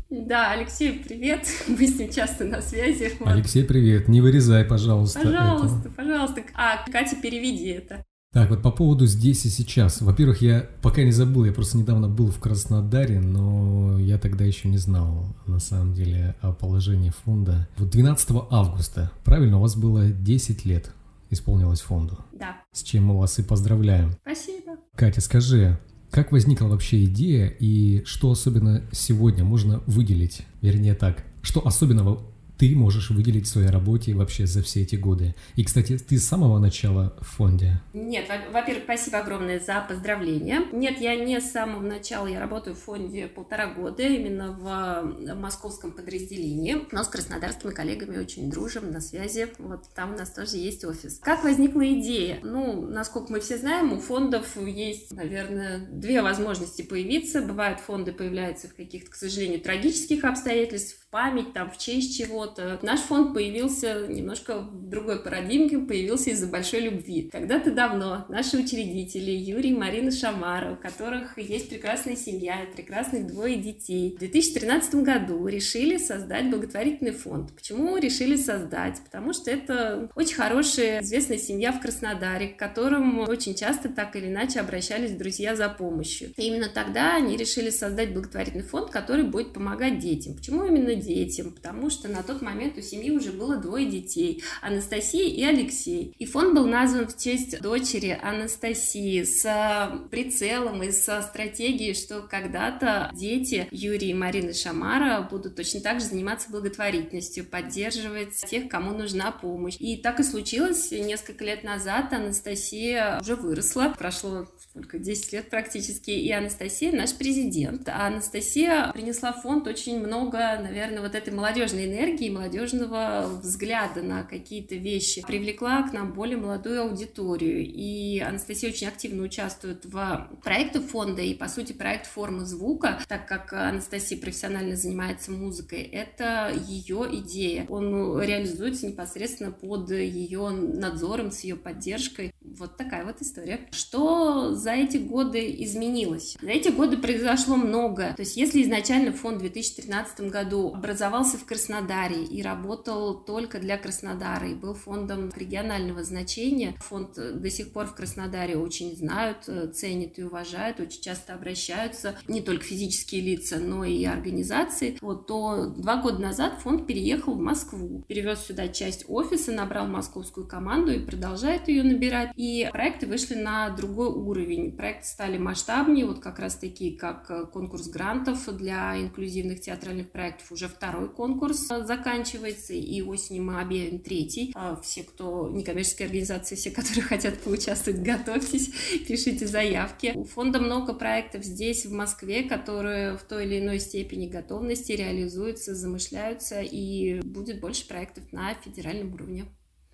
Да, 0.08 0.52
Алексей, 0.52 0.92
привет. 0.92 1.46
Мы 1.68 1.86
с 1.86 1.98
ним 1.98 2.10
часто 2.10 2.44
на 2.44 2.62
связи. 2.62 3.12
Алексей, 3.24 3.64
привет. 3.64 4.08
Не 4.08 4.22
вырезай, 4.22 4.64
пожалуйста. 4.64 5.20
Пожалуйста, 5.20 5.80
это. 5.80 5.90
пожалуйста. 5.90 6.42
А, 6.54 6.88
Катя, 6.90 7.16
переведи 7.16 7.68
это. 7.68 8.04
Так, 8.36 8.50
вот 8.50 8.60
по 8.60 8.70
поводу 8.70 9.06
здесь 9.06 9.46
и 9.46 9.48
сейчас. 9.48 10.02
Во-первых, 10.02 10.42
я 10.42 10.68
пока 10.82 11.02
не 11.02 11.10
забыл, 11.10 11.46
я 11.46 11.52
просто 11.54 11.78
недавно 11.78 12.06
был 12.06 12.30
в 12.30 12.38
Краснодаре, 12.38 13.18
но 13.18 13.98
я 13.98 14.18
тогда 14.18 14.44
еще 14.44 14.68
не 14.68 14.76
знал, 14.76 15.34
на 15.46 15.58
самом 15.58 15.94
деле, 15.94 16.34
о 16.42 16.52
положении 16.52 17.08
фонда. 17.24 17.66
Вот 17.78 17.88
12 17.88 18.28
августа, 18.50 19.10
правильно, 19.24 19.56
у 19.56 19.62
вас 19.62 19.74
было 19.74 20.10
10 20.10 20.66
лет 20.66 20.92
исполнилось 21.30 21.80
фонду. 21.80 22.18
Да. 22.38 22.58
С 22.72 22.82
чем 22.82 23.06
мы 23.06 23.18
вас 23.18 23.38
и 23.38 23.42
поздравляем. 23.42 24.12
Спасибо. 24.20 24.72
Катя, 24.94 25.22
скажи, 25.22 25.78
как 26.10 26.30
возникла 26.30 26.66
вообще 26.66 27.04
идея 27.04 27.46
и 27.46 28.04
что 28.04 28.30
особенно 28.32 28.82
сегодня 28.92 29.44
можно 29.44 29.80
выделить? 29.86 30.42
Вернее 30.60 30.94
так, 30.94 31.24
что 31.40 31.66
особенного 31.66 32.20
ты 32.58 32.74
можешь 32.74 33.10
выделить 33.10 33.46
в 33.46 33.50
своей 33.50 33.68
работе 33.68 34.14
вообще 34.14 34.46
за 34.46 34.62
все 34.62 34.82
эти 34.82 34.96
годы? 34.96 35.34
И, 35.54 35.64
кстати, 35.64 35.98
ты 35.98 36.18
с 36.18 36.26
самого 36.26 36.58
начала 36.58 37.16
в 37.20 37.26
фонде? 37.26 37.80
Нет, 37.92 38.26
во-первых, 38.52 38.84
спасибо 38.84 39.18
огромное 39.18 39.60
за 39.60 39.84
поздравления. 39.88 40.62
Нет, 40.72 41.00
я 41.00 41.16
не 41.16 41.40
с 41.40 41.52
самого 41.52 41.82
начала, 41.82 42.26
я 42.26 42.40
работаю 42.40 42.74
в 42.76 42.80
фонде 42.80 43.26
полтора 43.26 43.66
года, 43.66 44.02
именно 44.02 44.52
в 44.52 45.34
московском 45.34 45.92
подразделении, 45.92 46.86
но 46.92 47.04
с 47.04 47.08
краснодарскими 47.08 47.72
коллегами 47.72 48.18
очень 48.18 48.50
дружим, 48.50 48.90
на 48.90 49.00
связи, 49.00 49.48
вот 49.58 49.88
там 49.94 50.14
у 50.14 50.16
нас 50.16 50.30
тоже 50.30 50.56
есть 50.56 50.84
офис. 50.84 51.18
Как 51.22 51.44
возникла 51.44 51.86
идея? 51.92 52.38
Ну, 52.42 52.86
насколько 52.86 53.32
мы 53.32 53.40
все 53.40 53.58
знаем, 53.58 53.92
у 53.92 53.98
фондов 53.98 54.56
есть, 54.56 55.12
наверное, 55.12 55.86
две 55.90 56.22
возможности 56.22 56.82
появиться. 56.82 57.42
Бывают 57.42 57.80
фонды 57.80 58.12
появляются 58.12 58.68
в 58.68 58.74
каких-то, 58.74 59.10
к 59.10 59.14
сожалению, 59.14 59.60
трагических 59.60 60.24
обстоятельствах, 60.24 61.05
память, 61.16 61.54
там, 61.54 61.70
в 61.70 61.78
честь 61.78 62.18
чего-то. 62.18 62.78
Наш 62.82 63.00
фонд 63.00 63.32
появился 63.32 64.06
немножко 64.06 64.58
в 64.58 64.90
другой 64.90 65.18
парадигме, 65.18 65.78
появился 65.78 66.28
из-за 66.28 66.46
большой 66.46 66.80
любви. 66.80 67.30
Когда-то 67.32 67.70
давно 67.70 68.26
наши 68.28 68.58
учредители 68.58 69.30
Юрий 69.30 69.70
и 69.70 69.74
Марина 69.74 70.10
Шамара, 70.10 70.74
у 70.74 70.76
которых 70.76 71.38
есть 71.38 71.70
прекрасная 71.70 72.16
семья, 72.16 72.58
прекрасных 72.74 73.28
двое 73.28 73.56
детей, 73.56 74.14
в 74.14 74.18
2013 74.18 74.96
году 74.96 75.46
решили 75.46 75.96
создать 75.96 76.50
благотворительный 76.50 77.12
фонд. 77.12 77.54
Почему 77.54 77.96
решили 77.96 78.36
создать? 78.36 79.00
Потому 79.02 79.32
что 79.32 79.50
это 79.50 80.10
очень 80.16 80.34
хорошая, 80.34 81.00
известная 81.00 81.38
семья 81.38 81.72
в 81.72 81.80
Краснодаре, 81.80 82.48
к 82.48 82.58
которым 82.58 83.20
очень 83.20 83.54
часто 83.54 83.88
так 83.88 84.16
или 84.16 84.26
иначе 84.26 84.60
обращались 84.60 85.12
друзья 85.12 85.56
за 85.56 85.70
помощью. 85.70 86.34
И 86.36 86.42
именно 86.42 86.68
тогда 86.68 87.16
они 87.16 87.38
решили 87.38 87.70
создать 87.70 88.12
благотворительный 88.12 88.64
фонд, 88.64 88.90
который 88.90 89.24
будет 89.24 89.54
помогать 89.54 89.98
детям. 89.98 90.34
Почему 90.34 90.66
именно 90.66 90.94
детям? 91.06 91.52
Потому 91.52 91.90
что 91.90 92.08
на 92.08 92.22
тот 92.22 92.42
момент 92.42 92.76
у 92.76 92.80
семьи 92.82 93.10
уже 93.10 93.32
было 93.32 93.56
двое 93.56 93.86
детей, 93.86 94.42
Анастасия 94.60 95.28
и 95.28 95.42
Алексей. 95.42 96.14
И 96.18 96.26
фонд 96.26 96.54
был 96.54 96.66
назван 96.66 97.06
в 97.06 97.16
честь 97.16 97.60
дочери 97.60 98.18
Анастасии 98.20 99.22
с 99.22 100.06
прицелом 100.10 100.82
и 100.82 100.90
со 100.90 101.22
стратегией, 101.22 101.94
что 101.94 102.22
когда-то 102.22 103.10
дети 103.14 103.68
Юрия 103.70 104.10
и 104.10 104.14
Марины 104.14 104.52
Шамара 104.52 105.22
будут 105.22 105.56
точно 105.56 105.80
так 105.80 106.00
же 106.00 106.06
заниматься 106.06 106.50
благотворительностью, 106.50 107.44
поддерживать 107.44 108.34
тех, 108.34 108.68
кому 108.68 108.92
нужна 108.92 109.30
помощь. 109.30 109.76
И 109.78 109.96
так 109.96 110.20
и 110.20 110.22
случилось. 110.22 110.90
Несколько 110.90 111.44
лет 111.44 111.64
назад 111.64 112.12
Анастасия 112.12 113.20
уже 113.20 113.36
выросла, 113.36 113.94
прошло 113.96 114.46
сколько, 114.76 114.98
10 114.98 115.32
лет 115.32 115.50
практически, 115.50 116.10
и 116.10 116.30
Анастасия 116.30 116.92
наш 116.92 117.14
президент. 117.14 117.88
А 117.88 118.06
Анастасия 118.06 118.92
принесла 118.92 119.32
в 119.32 119.42
фонд 119.42 119.66
очень 119.66 119.98
много, 119.98 120.38
наверное, 120.38 120.85
вот 121.00 121.14
этой 121.14 121.32
молодежной 121.32 121.86
энергии, 121.86 122.30
молодежного 122.30 123.26
взгляда 123.42 124.02
на 124.02 124.22
какие-то 124.24 124.74
вещи. 124.74 125.22
Привлекла 125.26 125.82
к 125.82 125.92
нам 125.92 126.12
более 126.12 126.36
молодую 126.36 126.82
аудиторию. 126.82 127.64
И 127.64 128.20
Анастасия 128.20 128.70
очень 128.70 128.86
активно 128.88 129.22
участвует 129.22 129.84
в 129.84 130.30
проекте 130.42 130.80
фонда, 130.80 131.22
и, 131.22 131.34
по 131.34 131.48
сути, 131.48 131.72
проект 131.72 132.06
формы 132.06 132.44
звука, 132.44 133.00
так 133.08 133.26
как 133.26 133.52
Анастасия 133.52 134.18
профессионально 134.18 134.76
занимается 134.76 135.32
музыкой, 135.32 135.82
это 135.82 136.52
ее 136.66 137.08
идея. 137.20 137.66
Он 137.68 138.20
реализуется 138.20 138.86
непосредственно 138.86 139.50
под 139.50 139.90
ее 139.90 140.50
надзором, 140.50 141.30
с 141.30 141.40
ее 141.40 141.56
поддержкой. 141.56 142.32
Вот 142.40 142.76
такая 142.76 143.04
вот 143.04 143.20
история. 143.20 143.60
Что 143.70 144.54
за 144.54 144.72
эти 144.72 144.96
годы 144.98 145.54
изменилось? 145.64 146.36
За 146.40 146.50
эти 146.50 146.68
годы 146.68 146.96
произошло 146.96 147.56
много. 147.56 148.14
То 148.16 148.22
есть 148.22 148.36
если 148.36 148.62
изначально 148.62 149.12
фонд 149.12 149.38
в 149.38 149.40
2013 149.40 150.30
году 150.30 150.75
образовался 150.76 151.38
в 151.38 151.44
Краснодаре 151.44 152.24
и 152.24 152.42
работал 152.42 153.14
только 153.14 153.58
для 153.58 153.76
Краснодара 153.78 154.48
и 154.48 154.54
был 154.54 154.74
фондом 154.74 155.30
регионального 155.34 156.04
значения, 156.04 156.74
фонд 156.80 157.14
до 157.14 157.50
сих 157.50 157.72
пор 157.72 157.86
в 157.86 157.94
Краснодаре 157.94 158.56
очень 158.56 158.96
знают, 158.96 159.48
ценят 159.74 160.18
и 160.18 160.22
уважают, 160.22 160.80
очень 160.80 161.00
часто 161.00 161.34
обращаются 161.34 162.16
не 162.28 162.40
только 162.40 162.64
физические 162.64 163.22
лица, 163.22 163.58
но 163.58 163.84
и 163.84 164.04
организации, 164.04 164.98
вот, 165.00 165.26
то 165.26 165.66
два 165.66 165.96
года 165.96 166.20
назад 166.20 166.60
фонд 166.60 166.86
переехал 166.86 167.34
в 167.34 167.40
Москву, 167.40 168.04
перевез 168.06 168.40
сюда 168.46 168.68
часть 168.68 169.04
офиса, 169.08 169.52
набрал 169.52 169.86
московскую 169.86 170.46
команду 170.46 170.92
и 170.92 171.04
продолжает 171.04 171.68
ее 171.68 171.82
набирать. 171.82 172.30
И 172.36 172.68
проекты 172.72 173.06
вышли 173.06 173.34
на 173.34 173.70
другой 173.70 174.08
уровень. 174.08 174.76
Проекты 174.76 175.06
стали 175.06 175.38
масштабнее, 175.38 176.06
вот 176.06 176.20
как 176.20 176.38
раз 176.38 176.56
такие, 176.56 176.96
как 176.96 177.30
э, 177.30 177.46
конкурс 177.46 177.88
грантов 177.88 178.54
для 178.56 179.00
инклюзивных 179.00 179.60
театральных 179.60 180.10
проектов. 180.10 180.52
Уже 180.52 180.65
второй 180.68 181.08
конкурс 181.08 181.70
э, 181.70 181.84
заканчивается, 181.84 182.72
и 182.72 183.02
осенью 183.02 183.44
мы 183.44 183.60
объявим 183.60 184.00
третий. 184.00 184.52
А 184.54 184.76
все, 184.76 185.02
кто 185.02 185.48
некоммерческие 185.48 186.06
организации, 186.06 186.54
все, 186.54 186.70
которые 186.70 187.02
хотят 187.08 187.40
поучаствовать, 187.40 188.02
готовьтесь, 188.02 188.70
пишите 189.06 189.46
заявки. 189.46 190.12
У 190.14 190.24
фонда 190.24 190.60
много 190.60 190.94
проектов 190.94 191.44
здесь, 191.44 191.86
в 191.86 191.92
Москве, 191.92 192.42
которые 192.42 193.16
в 193.16 193.22
той 193.22 193.46
или 193.46 193.60
иной 193.60 193.80
степени 193.80 194.28
готовности 194.28 194.92
реализуются, 194.92 195.74
замышляются, 195.74 196.60
и 196.60 197.20
будет 197.20 197.60
больше 197.60 197.86
проектов 197.86 198.24
на 198.32 198.54
федеральном 198.54 199.14
уровне. 199.14 199.46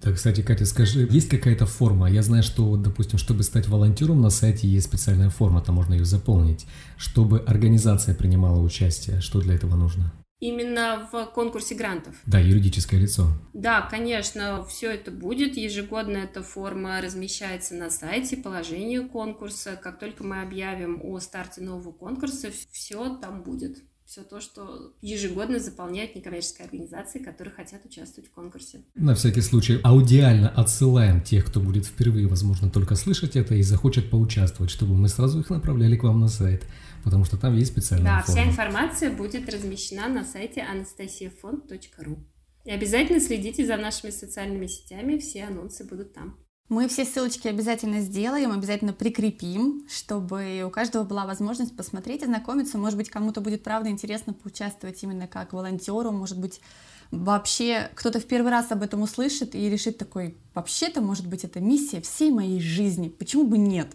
Так, 0.03 0.17
кстати, 0.17 0.41
Катя, 0.43 0.67
скажи, 0.67 1.07
есть 1.09 1.29
какая-то 1.29 1.65
форма? 1.65 2.11
Я 2.11 2.23
знаю, 2.23 2.43
что, 2.43 2.77
допустим, 2.77 3.19
чтобы 3.19 3.45
стать 3.45 3.69
волонтером 3.69 4.21
на 4.21 4.31
сайте 4.31 4.67
есть 4.67 4.87
специальная 4.87 5.31
форма, 5.31 5.63
там 5.63 5.77
можно 5.77 5.95
ее 5.95 6.05
заполнить. 6.05 6.67
Чтобы 6.97 7.39
организация 7.39 8.13
принимала 8.13 8.61
участие, 8.61 9.21
что 9.21 9.41
для 9.41 9.55
этого 9.55 9.77
нужно? 9.77 10.13
Именно 10.43 11.09
в 11.13 11.27
конкурсе 11.27 11.77
грантов. 11.77 12.17
Да, 12.27 12.41
юридическое 12.41 12.99
лицо. 12.99 13.29
Да, 13.53 13.83
конечно, 13.83 14.65
все 14.65 14.91
это 14.91 15.13
будет. 15.13 15.57
Ежегодно 15.57 16.17
эта 16.17 16.43
форма 16.43 17.01
размещается 17.01 17.77
на 17.77 17.91
сайте, 17.91 18.37
положение 18.37 19.03
конкурса. 19.03 19.79
Как 19.81 20.01
только 20.01 20.25
мы 20.25 20.43
объявим 20.43 21.01
о 21.05 21.21
старте 21.21 21.61
нового 21.61 21.93
конкурса, 21.93 22.49
все 22.73 23.15
там 23.19 23.45
будет 23.45 23.85
все 24.13 24.23
то, 24.25 24.43
что 24.43 24.93
ежегодно 25.01 25.59
заполняют 25.59 26.15
некоммерческие 26.15 26.67
организации, 26.67 27.19
которые 27.19 27.55
хотят 27.55 27.83
участвовать 27.87 28.29
в 28.29 28.33
конкурсе. 28.35 28.83
На 28.95 29.15
всякий 29.15 29.41
случай 29.41 29.81
аудиально 29.83 30.51
отсылаем 30.51 31.23
тех, 31.23 31.47
кто 31.47 31.61
будет 31.61 31.87
впервые, 31.87 32.27
возможно, 32.27 32.69
только 32.71 32.95
слышать 32.95 33.37
это 33.37 33.55
и 33.55 33.63
захочет 33.63 34.11
поучаствовать, 34.11 34.71
чтобы 34.71 34.95
мы 34.95 35.09
сразу 35.09 35.41
их 35.41 35.49
направляли 35.49 35.97
к 35.97 36.03
вам 36.03 36.21
на 36.21 36.29
сайт, 36.29 36.67
потому 37.03 37.25
что 37.25 37.39
там 37.39 37.57
есть 37.57 37.73
специальная 37.73 38.19
Да, 38.19 38.23
форма. 38.23 38.41
вся 38.43 38.51
информация 38.51 39.11
будет 39.11 39.49
размещена 39.49 40.09
на 40.09 40.25
сайте 40.27 40.61
anastasiafond.ru. 40.61 42.19
И 42.67 42.71
обязательно 42.71 43.19
следите 43.19 43.67
за 43.67 43.79
нашими 43.79 44.11
социальными 44.11 44.67
сетями, 44.67 45.17
все 45.17 45.45
анонсы 45.45 45.85
будут 45.85 46.13
там. 46.13 46.37
Мы 46.73 46.89
все 46.89 47.05
ссылочки 47.05 47.49
обязательно 47.49 48.01
сделаем, 48.01 48.51
обязательно 48.51 48.95
прикрепим, 48.95 49.87
чтобы 49.91 50.63
у 50.67 50.71
каждого 50.71 51.05
была 51.05 51.27
возможность 51.27 51.77
посмотреть, 51.77 52.23
ознакомиться. 52.23 52.79
Может 52.79 52.97
быть, 52.97 53.11
кому-то 53.11 53.43
будет 53.43 53.63
правда 53.63 53.91
интересно 53.91 54.33
поучаствовать 54.33 55.03
именно 55.03 55.27
как 55.29 55.53
волонтеру, 55.53 56.13
может 56.13 56.39
быть, 56.39 56.63
вообще 57.11 57.91
кто-то 57.95 58.21
в 58.21 58.25
первый 58.25 58.51
раз 58.51 58.73
об 58.73 58.83
этом 58.83 59.03
услышит 59.03 59.55
и 59.55 59.69
решит 59.69 59.99
такой, 59.99 60.35
вообще-то, 60.55 61.03
может 61.03 61.27
быть, 61.27 61.45
это 61.45 61.61
миссия 61.61 62.01
всей 62.01 62.31
моей 62.31 62.59
жизни, 62.59 63.11
почему 63.11 63.45
бы 63.45 63.59
нет? 63.59 63.89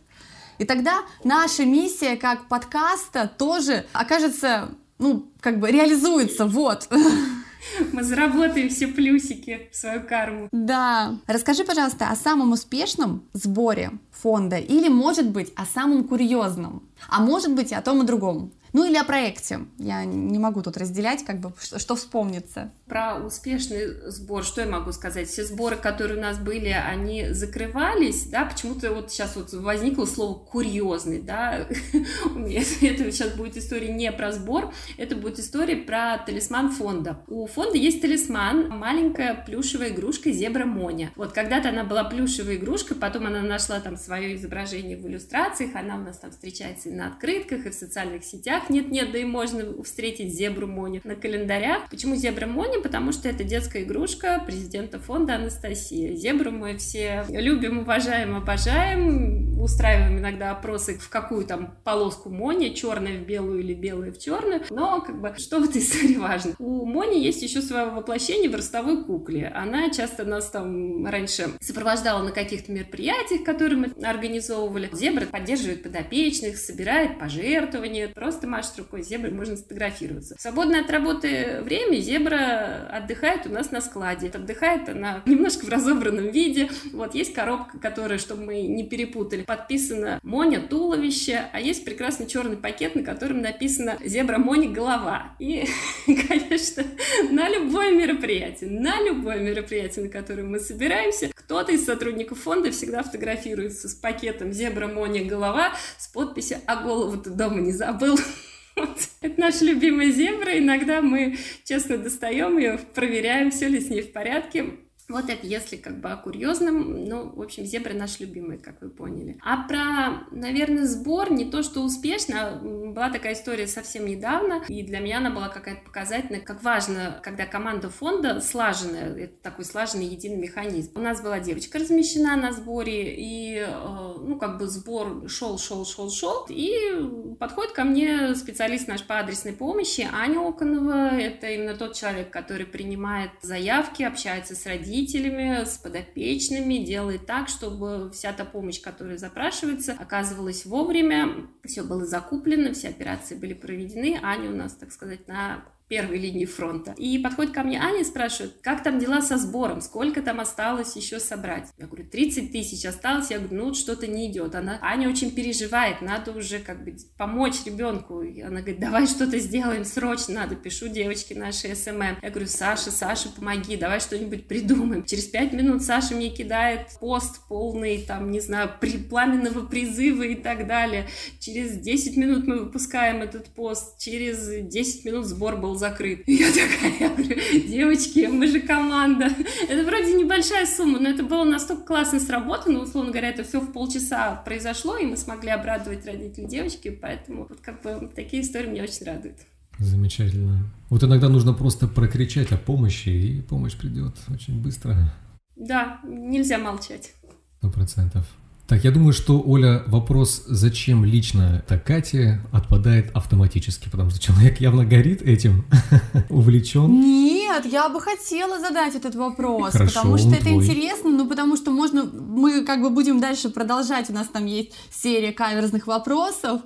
И 0.60 0.64
тогда 0.64 1.02
наша 1.24 1.66
миссия 1.66 2.16
как 2.16 2.48
подкаста 2.48 3.28
тоже 3.40 3.88
окажется, 3.92 4.70
ну, 5.00 5.32
как 5.40 5.60
бы 5.60 5.72
реализуется, 5.72 6.46
вот. 6.46 6.88
Мы 7.94 8.04
заработаем 8.04 8.70
все 8.70 8.88
плюсики 8.88 9.70
в 9.72 9.76
свою 9.76 10.02
карму. 10.04 10.50
Да. 10.52 11.18
Расскажи, 11.28 11.64
пожалуйста, 11.64 12.10
о 12.10 12.16
самом 12.16 12.52
успешном 12.52 13.24
сборе 13.34 13.92
фонда 14.12 14.58
или, 14.58 14.88
может 14.88 15.30
быть, 15.30 15.52
о 15.56 15.66
самом 15.66 16.04
курьезном, 16.04 16.84
а 17.10 17.22
может 17.22 17.54
быть 17.54 17.74
о 17.74 17.82
том 17.82 18.04
и 18.04 18.06
другом. 18.06 18.52
Ну 18.74 18.86
или 18.86 18.98
о 18.98 19.04
проекте. 19.04 19.62
Я 19.78 20.06
не 20.06 20.40
могу 20.40 20.62
тут 20.62 20.78
разделять, 20.78 21.24
как 21.26 21.40
бы, 21.40 21.54
что, 21.60 21.80
что 21.80 21.96
вспомнится. 21.96 22.72
Про 22.88 23.18
успешный 23.18 24.10
сбор, 24.10 24.46
что 24.46 24.62
я 24.62 24.68
могу 24.68 24.94
сказать? 24.94 25.28
Все 25.28 25.44
сборы, 25.44 25.76
которые 25.76 26.18
у 26.18 26.22
нас 26.22 26.38
были, 26.38 26.70
они 26.70 27.34
закрывались, 27.34 28.28
да, 28.28 28.46
почему-то 28.46 28.94
вот 28.94 29.12
сейчас 29.12 29.36
вот 29.36 29.52
возникло 29.52 30.06
слово 30.06 30.40
«курьезный», 30.40 31.22
да, 31.22 31.68
это 31.68 33.12
сейчас 33.12 33.34
будет 33.34 33.58
история 33.58 33.90
не 33.90 34.10
про 34.14 34.32
сбор, 34.32 34.74
это 34.98 35.18
будет 35.18 35.38
история 35.38 35.76
про 35.76 36.18
талисман 36.26 36.72
фонда. 36.72 37.20
У 37.28 37.46
фонда 37.46 37.78
есть 37.78 38.02
талисман, 38.02 38.70
маленькая 38.70 39.34
плюшевая 39.34 39.90
игрушка 39.90 40.32
зебра 40.32 40.66
Моня. 40.66 41.12
Вот 41.18 41.34
когда-то 41.34 41.70
она 41.70 41.84
была 41.84 42.06
плюшевой 42.06 42.56
игрушкой, 42.56 42.96
потом 42.96 43.26
она 43.26 43.42
нашла 43.42 43.82
там 43.82 43.98
свое 43.98 44.34
изображение 44.36 44.96
в 44.96 45.06
иллюстрациях, 45.06 45.76
она 45.76 45.96
у 45.98 46.00
нас 46.00 46.20
там 46.20 46.32
встречается 46.32 46.88
и 46.88 46.94
на 46.94 47.08
открытках, 47.08 47.66
и 47.66 47.70
в 47.70 47.74
социальных 47.74 48.24
сетях, 48.24 48.70
нет-нет, 48.70 49.12
да 49.12 49.20
и 49.20 49.26
можно 49.26 49.84
встретить 49.84 50.34
зебру 50.34 50.68
Моню 50.68 51.02
на 51.04 51.16
календарях. 51.16 51.90
Почему 51.90 52.16
зебра 52.16 52.46
Моня? 52.46 52.77
Потому 52.82 53.12
что 53.12 53.30
это 53.30 53.44
детская 53.44 53.84
игрушка 53.84 54.42
президента 54.46 55.00
фонда 55.00 55.36
Анастасия. 55.36 56.16
Зебру 56.16 56.52
мы 56.52 56.78
все 56.78 57.26
любим, 57.30 57.80
уважаем, 57.80 58.36
обожаем. 58.36 59.58
Устраиваем 59.60 60.20
иногда 60.20 60.52
опросы, 60.52 60.98
в 60.98 61.10
какую 61.10 61.46
там 61.46 61.76
полоску 61.84 62.30
Моня, 62.30 62.74
черная 62.74 63.18
в 63.18 63.26
белую 63.26 63.60
или 63.60 63.74
белая 63.74 64.12
в 64.12 64.20
черную. 64.20 64.62
Но 64.70 65.02
как 65.02 65.20
бы 65.20 65.34
что 65.38 65.60
в 65.60 65.70
этой 65.70 65.82
истории 65.82 66.16
важно? 66.16 66.54
У 66.60 66.86
Мони 66.86 67.20
есть 67.20 67.42
еще 67.42 67.62
свое 67.62 67.88
воплощение 67.88 68.50
в 68.50 68.56
ростовой 68.56 69.04
кукле. 69.04 69.52
Она 69.54 69.90
часто 69.90 70.26
нас 70.26 70.50
там 70.50 71.06
раньше 71.08 71.50
сопровождала 71.60 72.24
на 72.24 72.32
каких-то 72.32 72.72
мероприятиях, 72.72 73.44
которые 73.44 73.78
мы 73.78 74.06
организовывали. 74.06 74.90
Зебра 74.94 75.26
поддерживает 75.26 75.84
подопечных, 75.84 76.58
собирает 76.58 77.20
пожертвования, 77.20 78.10
просто 78.10 78.42
ты 78.42 78.48
машешь 78.48 78.74
рукой 78.78 79.02
зебры, 79.04 79.32
можно 79.32 79.58
сфотографироваться. 79.58 80.36
В 80.38 80.42
свободное 80.42 80.82
от 80.82 80.92
работы 80.92 81.62
время 81.64 81.98
зебра 81.98 82.67
отдыхает 82.90 83.46
у 83.46 83.50
нас 83.50 83.72
на 83.72 83.82
складе. 83.82 84.28
Отдыхает 84.28 84.90
она 84.90 85.22
немножко 85.26 85.66
в 85.66 85.70
разобранном 85.70 86.32
виде. 86.32 86.70
Вот 86.94 87.16
есть 87.16 87.34
коробка, 87.34 87.80
которая, 87.80 88.18
чтобы 88.18 88.46
мы 88.46 88.62
не 88.62 88.84
перепутали, 88.84 89.44
подписана 89.44 90.20
Моня 90.24 90.62
туловище, 90.62 91.46
а 91.52 91.60
есть 91.60 91.86
прекрасный 91.86 92.28
черный 92.28 92.58
пакет, 92.58 92.96
на 92.96 93.04
котором 93.04 93.42
написано 93.42 93.98
зебра 94.04 94.38
Мони 94.38 94.68
голова. 94.68 95.36
И, 95.40 95.66
конечно, 96.28 96.84
на 97.30 97.50
любое 97.50 97.92
мероприятие, 97.92 98.70
на 98.70 99.02
любое 99.02 99.40
мероприятие, 99.40 100.06
на 100.06 100.12
котором 100.12 100.52
мы 100.52 100.60
собираемся, 100.60 101.32
кто-то 101.34 101.72
из 101.72 101.86
сотрудников 101.86 102.40
фонда 102.40 102.72
всегда 102.72 103.04
фотографируется 103.04 103.90
с 103.90 103.94
пакетом 103.94 104.52
зебра 104.52 104.88
Мони 104.88 105.22
голова 105.22 105.74
с 105.98 106.08
подписью 106.08 106.58
«А 106.66 106.84
голову 106.84 107.18
ты 107.18 107.30
дома 107.30 107.60
не 107.60 107.72
забыл?» 107.72 108.18
Это 109.22 109.40
наша 109.40 109.66
любимая 109.66 110.12
зебра. 110.12 110.58
Иногда 110.58 111.02
мы 111.02 111.38
честно 111.64 111.98
достаем 111.98 112.58
ее, 112.58 112.80
проверяем, 112.94 113.52
все 113.52 113.68
ли 113.68 113.80
с 113.80 113.90
ней 113.90 114.02
в 114.02 114.12
порядке. 114.12 114.66
Вот 115.10 115.30
это 115.30 115.48
если 115.48 115.78
как 115.78 116.02
бы 116.02 116.10
о 116.10 116.18
курьезном, 116.18 117.06
ну, 117.06 117.32
в 117.34 117.42
общем, 117.42 117.64
зебры 117.64 117.94
наши 117.94 118.24
любимые, 118.24 118.60
как 118.60 118.82
вы 118.82 118.90
поняли. 118.90 119.40
А 119.42 119.66
про, 119.66 120.28
наверное, 120.32 120.86
сбор 120.86 121.32
не 121.32 121.46
то, 121.46 121.64
что 121.64 121.80
успешно, 121.80 122.60
была 122.62 123.10
такая 123.10 123.34
история 123.34 123.68
совсем 123.68 124.06
недавно, 124.06 124.64
и 124.68 124.84
для 124.84 125.00
меня 125.00 125.20
она 125.20 125.30
была 125.30 125.48
какая-то 125.48 125.82
показательная, 125.86 126.42
как 126.42 126.62
важно, 126.62 127.22
когда 127.24 127.46
команда 127.46 127.90
фонда 127.90 128.42
слаженная, 128.42 129.16
это 129.16 129.34
такой 129.42 129.64
слаженный 129.64 130.08
единый 130.08 130.36
механизм. 130.36 130.92
У 130.96 131.00
нас 131.00 131.22
была 131.22 131.40
девочка 131.40 131.80
размещена 131.80 132.36
на 132.36 132.52
сборе, 132.52 133.16
и, 133.16 133.60
э, 133.66 134.14
ну, 134.22 134.38
как 134.38 134.58
бы 134.58 134.68
сбор 134.68 135.30
шел, 135.30 135.58
шел, 135.58 135.86
шел, 135.86 136.10
шел, 136.10 136.46
и 136.50 137.36
подходит 137.40 137.72
ко 137.72 137.86
мне 137.86 138.36
специалист 138.36 138.90
наш 138.90 139.04
по 139.04 139.20
адресной 139.20 139.54
помощи, 139.54 140.06
Аня 140.12 140.46
Оконова, 140.46 141.18
это 141.18 141.48
именно 141.50 141.78
тот 141.78 141.96
человек, 141.96 142.30
который 142.30 142.66
принимает 142.66 143.32
заявки, 143.42 144.04
общается 144.04 144.54
с 144.54 144.66
родителями, 144.66 144.97
родителями, 144.98 145.64
с 145.64 145.78
подопечными, 145.78 146.84
делает 146.84 147.26
так, 147.26 147.50
чтобы 147.50 148.12
вся 148.12 148.34
та 148.34 148.46
помощь, 148.46 148.82
которая 148.82 149.18
запрашивается, 149.18 149.96
оказывалась 149.98 150.66
вовремя, 150.66 151.48
все 151.64 151.84
было 151.84 152.06
закуплено, 152.06 152.74
все 152.74 152.90
операции 152.90 153.36
были 153.36 153.54
проведены. 153.54 154.20
Аня 154.22 154.50
у 154.50 154.56
нас, 154.56 154.74
так 154.74 154.92
сказать, 154.92 155.28
на 155.28 155.66
первой 155.88 156.18
линии 156.20 156.46
фронта. 156.46 156.94
И 156.98 157.18
подходит 157.20 157.54
ко 157.54 157.64
мне 157.64 157.80
Аня 157.80 158.02
и 158.02 158.04
спрашивает, 158.04 158.56
как 158.62 158.84
там 158.84 159.00
дела 159.00 159.22
со 159.22 159.38
сбором, 159.38 159.82
сколько 159.82 160.22
там 160.22 160.40
осталось 160.40 160.96
еще 160.96 161.20
собрать. 161.20 161.70
Я 161.78 161.88
говорю, 161.88 162.06
30 162.10 162.52
тысяч 162.52 162.86
осталось. 162.86 163.32
Я 163.32 163.40
говорю, 163.40 163.66
ну 163.66 163.74
что-то 163.74 164.08
не 164.08 164.30
идет. 164.30 164.56
Она, 164.56 164.80
Аня 164.82 165.10
очень 165.10 165.32
переживает, 165.32 166.02
надо 166.02 166.32
уже 166.32 166.60
как 166.60 166.84
бы 166.84 166.96
помочь 167.18 167.66
ребенку. 167.66 168.22
И 168.22 168.42
она 168.42 168.60
говорит, 168.60 168.80
давай 168.80 169.08
что-то 169.08 169.40
сделаем 169.40 169.86
срочно, 169.86 170.36
надо. 170.36 170.56
Пишу 170.56 170.90
девочке 170.90 171.36
нашей 171.36 171.76
SMM. 171.76 172.20
Я 172.22 172.30
говорю, 172.30 172.48
Саша, 172.48 172.92
Саша, 172.92 173.30
помоги, 173.30 173.78
давай 173.78 174.00
что-нибудь 174.00 174.48
придумаем. 174.48 175.06
Через 175.06 175.26
5 175.26 175.54
минут 175.54 175.84
Саша 175.84 176.16
мне 176.16 176.30
кидает 176.30 176.88
пост 177.00 177.48
полный, 177.48 178.04
там, 178.04 178.32
не 178.32 178.40
знаю, 178.40 178.72
при, 178.82 178.98
пламенного 178.98 179.66
призыва 179.66 180.24
и 180.24 180.36
так 180.36 180.68
далее. 180.68 181.08
Через 181.40 181.78
10 181.78 182.18
минут 182.18 182.46
мы 182.46 182.66
выпускаем 182.66 183.22
этот 183.22 183.46
пост. 183.46 184.00
Через 184.00 184.68
10 184.68 185.06
минут 185.06 185.26
сбор 185.26 185.56
был 185.58 185.77
закрыт. 185.78 186.24
И 186.28 186.34
я 186.34 186.48
такая, 186.48 187.00
я 187.00 187.10
говорю, 187.10 187.68
девочки, 187.68 188.28
мы 188.28 188.48
же 188.48 188.60
команда. 188.60 189.30
Это 189.70 189.84
вроде 189.86 190.14
небольшая 190.14 190.66
сумма, 190.66 191.00
но 191.00 191.10
это 191.10 191.24
было 191.24 191.44
настолько 191.44 191.84
классно 191.84 192.20
сработано, 192.20 192.80
условно 192.80 193.12
говоря, 193.12 193.30
это 193.30 193.44
все 193.44 193.60
в 193.60 193.72
полчаса 193.72 194.36
произошло, 194.46 194.98
и 194.98 195.06
мы 195.06 195.18
смогли 195.18 195.50
обрадовать 195.50 196.06
родителей 196.06 196.48
девочки, 196.48 196.90
поэтому 196.90 197.48
вот 197.50 197.60
как 197.62 197.82
бы 197.82 198.10
такие 198.16 198.44
истории 198.44 198.68
меня 198.68 198.84
очень 198.84 199.06
радуют. 199.06 199.38
Замечательно. 199.80 200.72
Вот 200.90 201.04
иногда 201.04 201.30
нужно 201.30 201.54
просто 201.54 201.88
прокричать 201.88 202.52
о 202.52 202.58
помощи, 202.58 203.10
и 203.10 203.42
помощь 203.42 203.78
придет 203.78 204.16
очень 204.30 204.62
быстро. 204.62 205.14
Да, 205.56 206.00
нельзя 206.04 206.58
молчать. 206.58 207.14
Сто 207.58 207.70
процентов. 207.70 208.28
Так, 208.68 208.84
я 208.84 208.92
думаю, 208.92 209.14
что, 209.14 209.42
Оля, 209.46 209.84
вопрос, 209.88 210.44
зачем 210.46 211.06
лично 211.06 211.64
это 211.66 211.80
Кате, 211.80 212.42
отпадает 212.52 213.16
автоматически, 213.16 213.88
потому 213.88 214.10
что 214.10 214.20
человек 214.20 214.60
явно 214.60 214.84
горит 214.84 215.22
этим, 215.22 215.66
увлечен. 216.30 216.92
Нет, 216.92 217.66
я 217.66 217.88
бы 217.88 218.02
хотела 218.02 218.60
задать 218.60 218.94
этот 218.96 219.16
вопрос, 219.16 219.72
Хорошо, 219.72 219.94
потому 219.94 220.18
что 220.18 220.32
это 220.32 220.42
твой. 220.42 220.56
интересно, 220.56 221.12
ну 221.12 221.30
потому 221.30 221.56
что 221.56 221.72
можно, 221.72 222.04
мы 222.04 222.66
как 222.66 222.82
бы 222.82 222.90
будем 222.90 223.22
дальше 223.22 223.50
продолжать, 223.50 224.10
у 224.10 224.14
нас 224.14 224.28
там 224.28 224.46
есть 224.46 224.74
серия 224.92 225.32
каверзных 225.32 225.88
вопросов, 225.88 226.60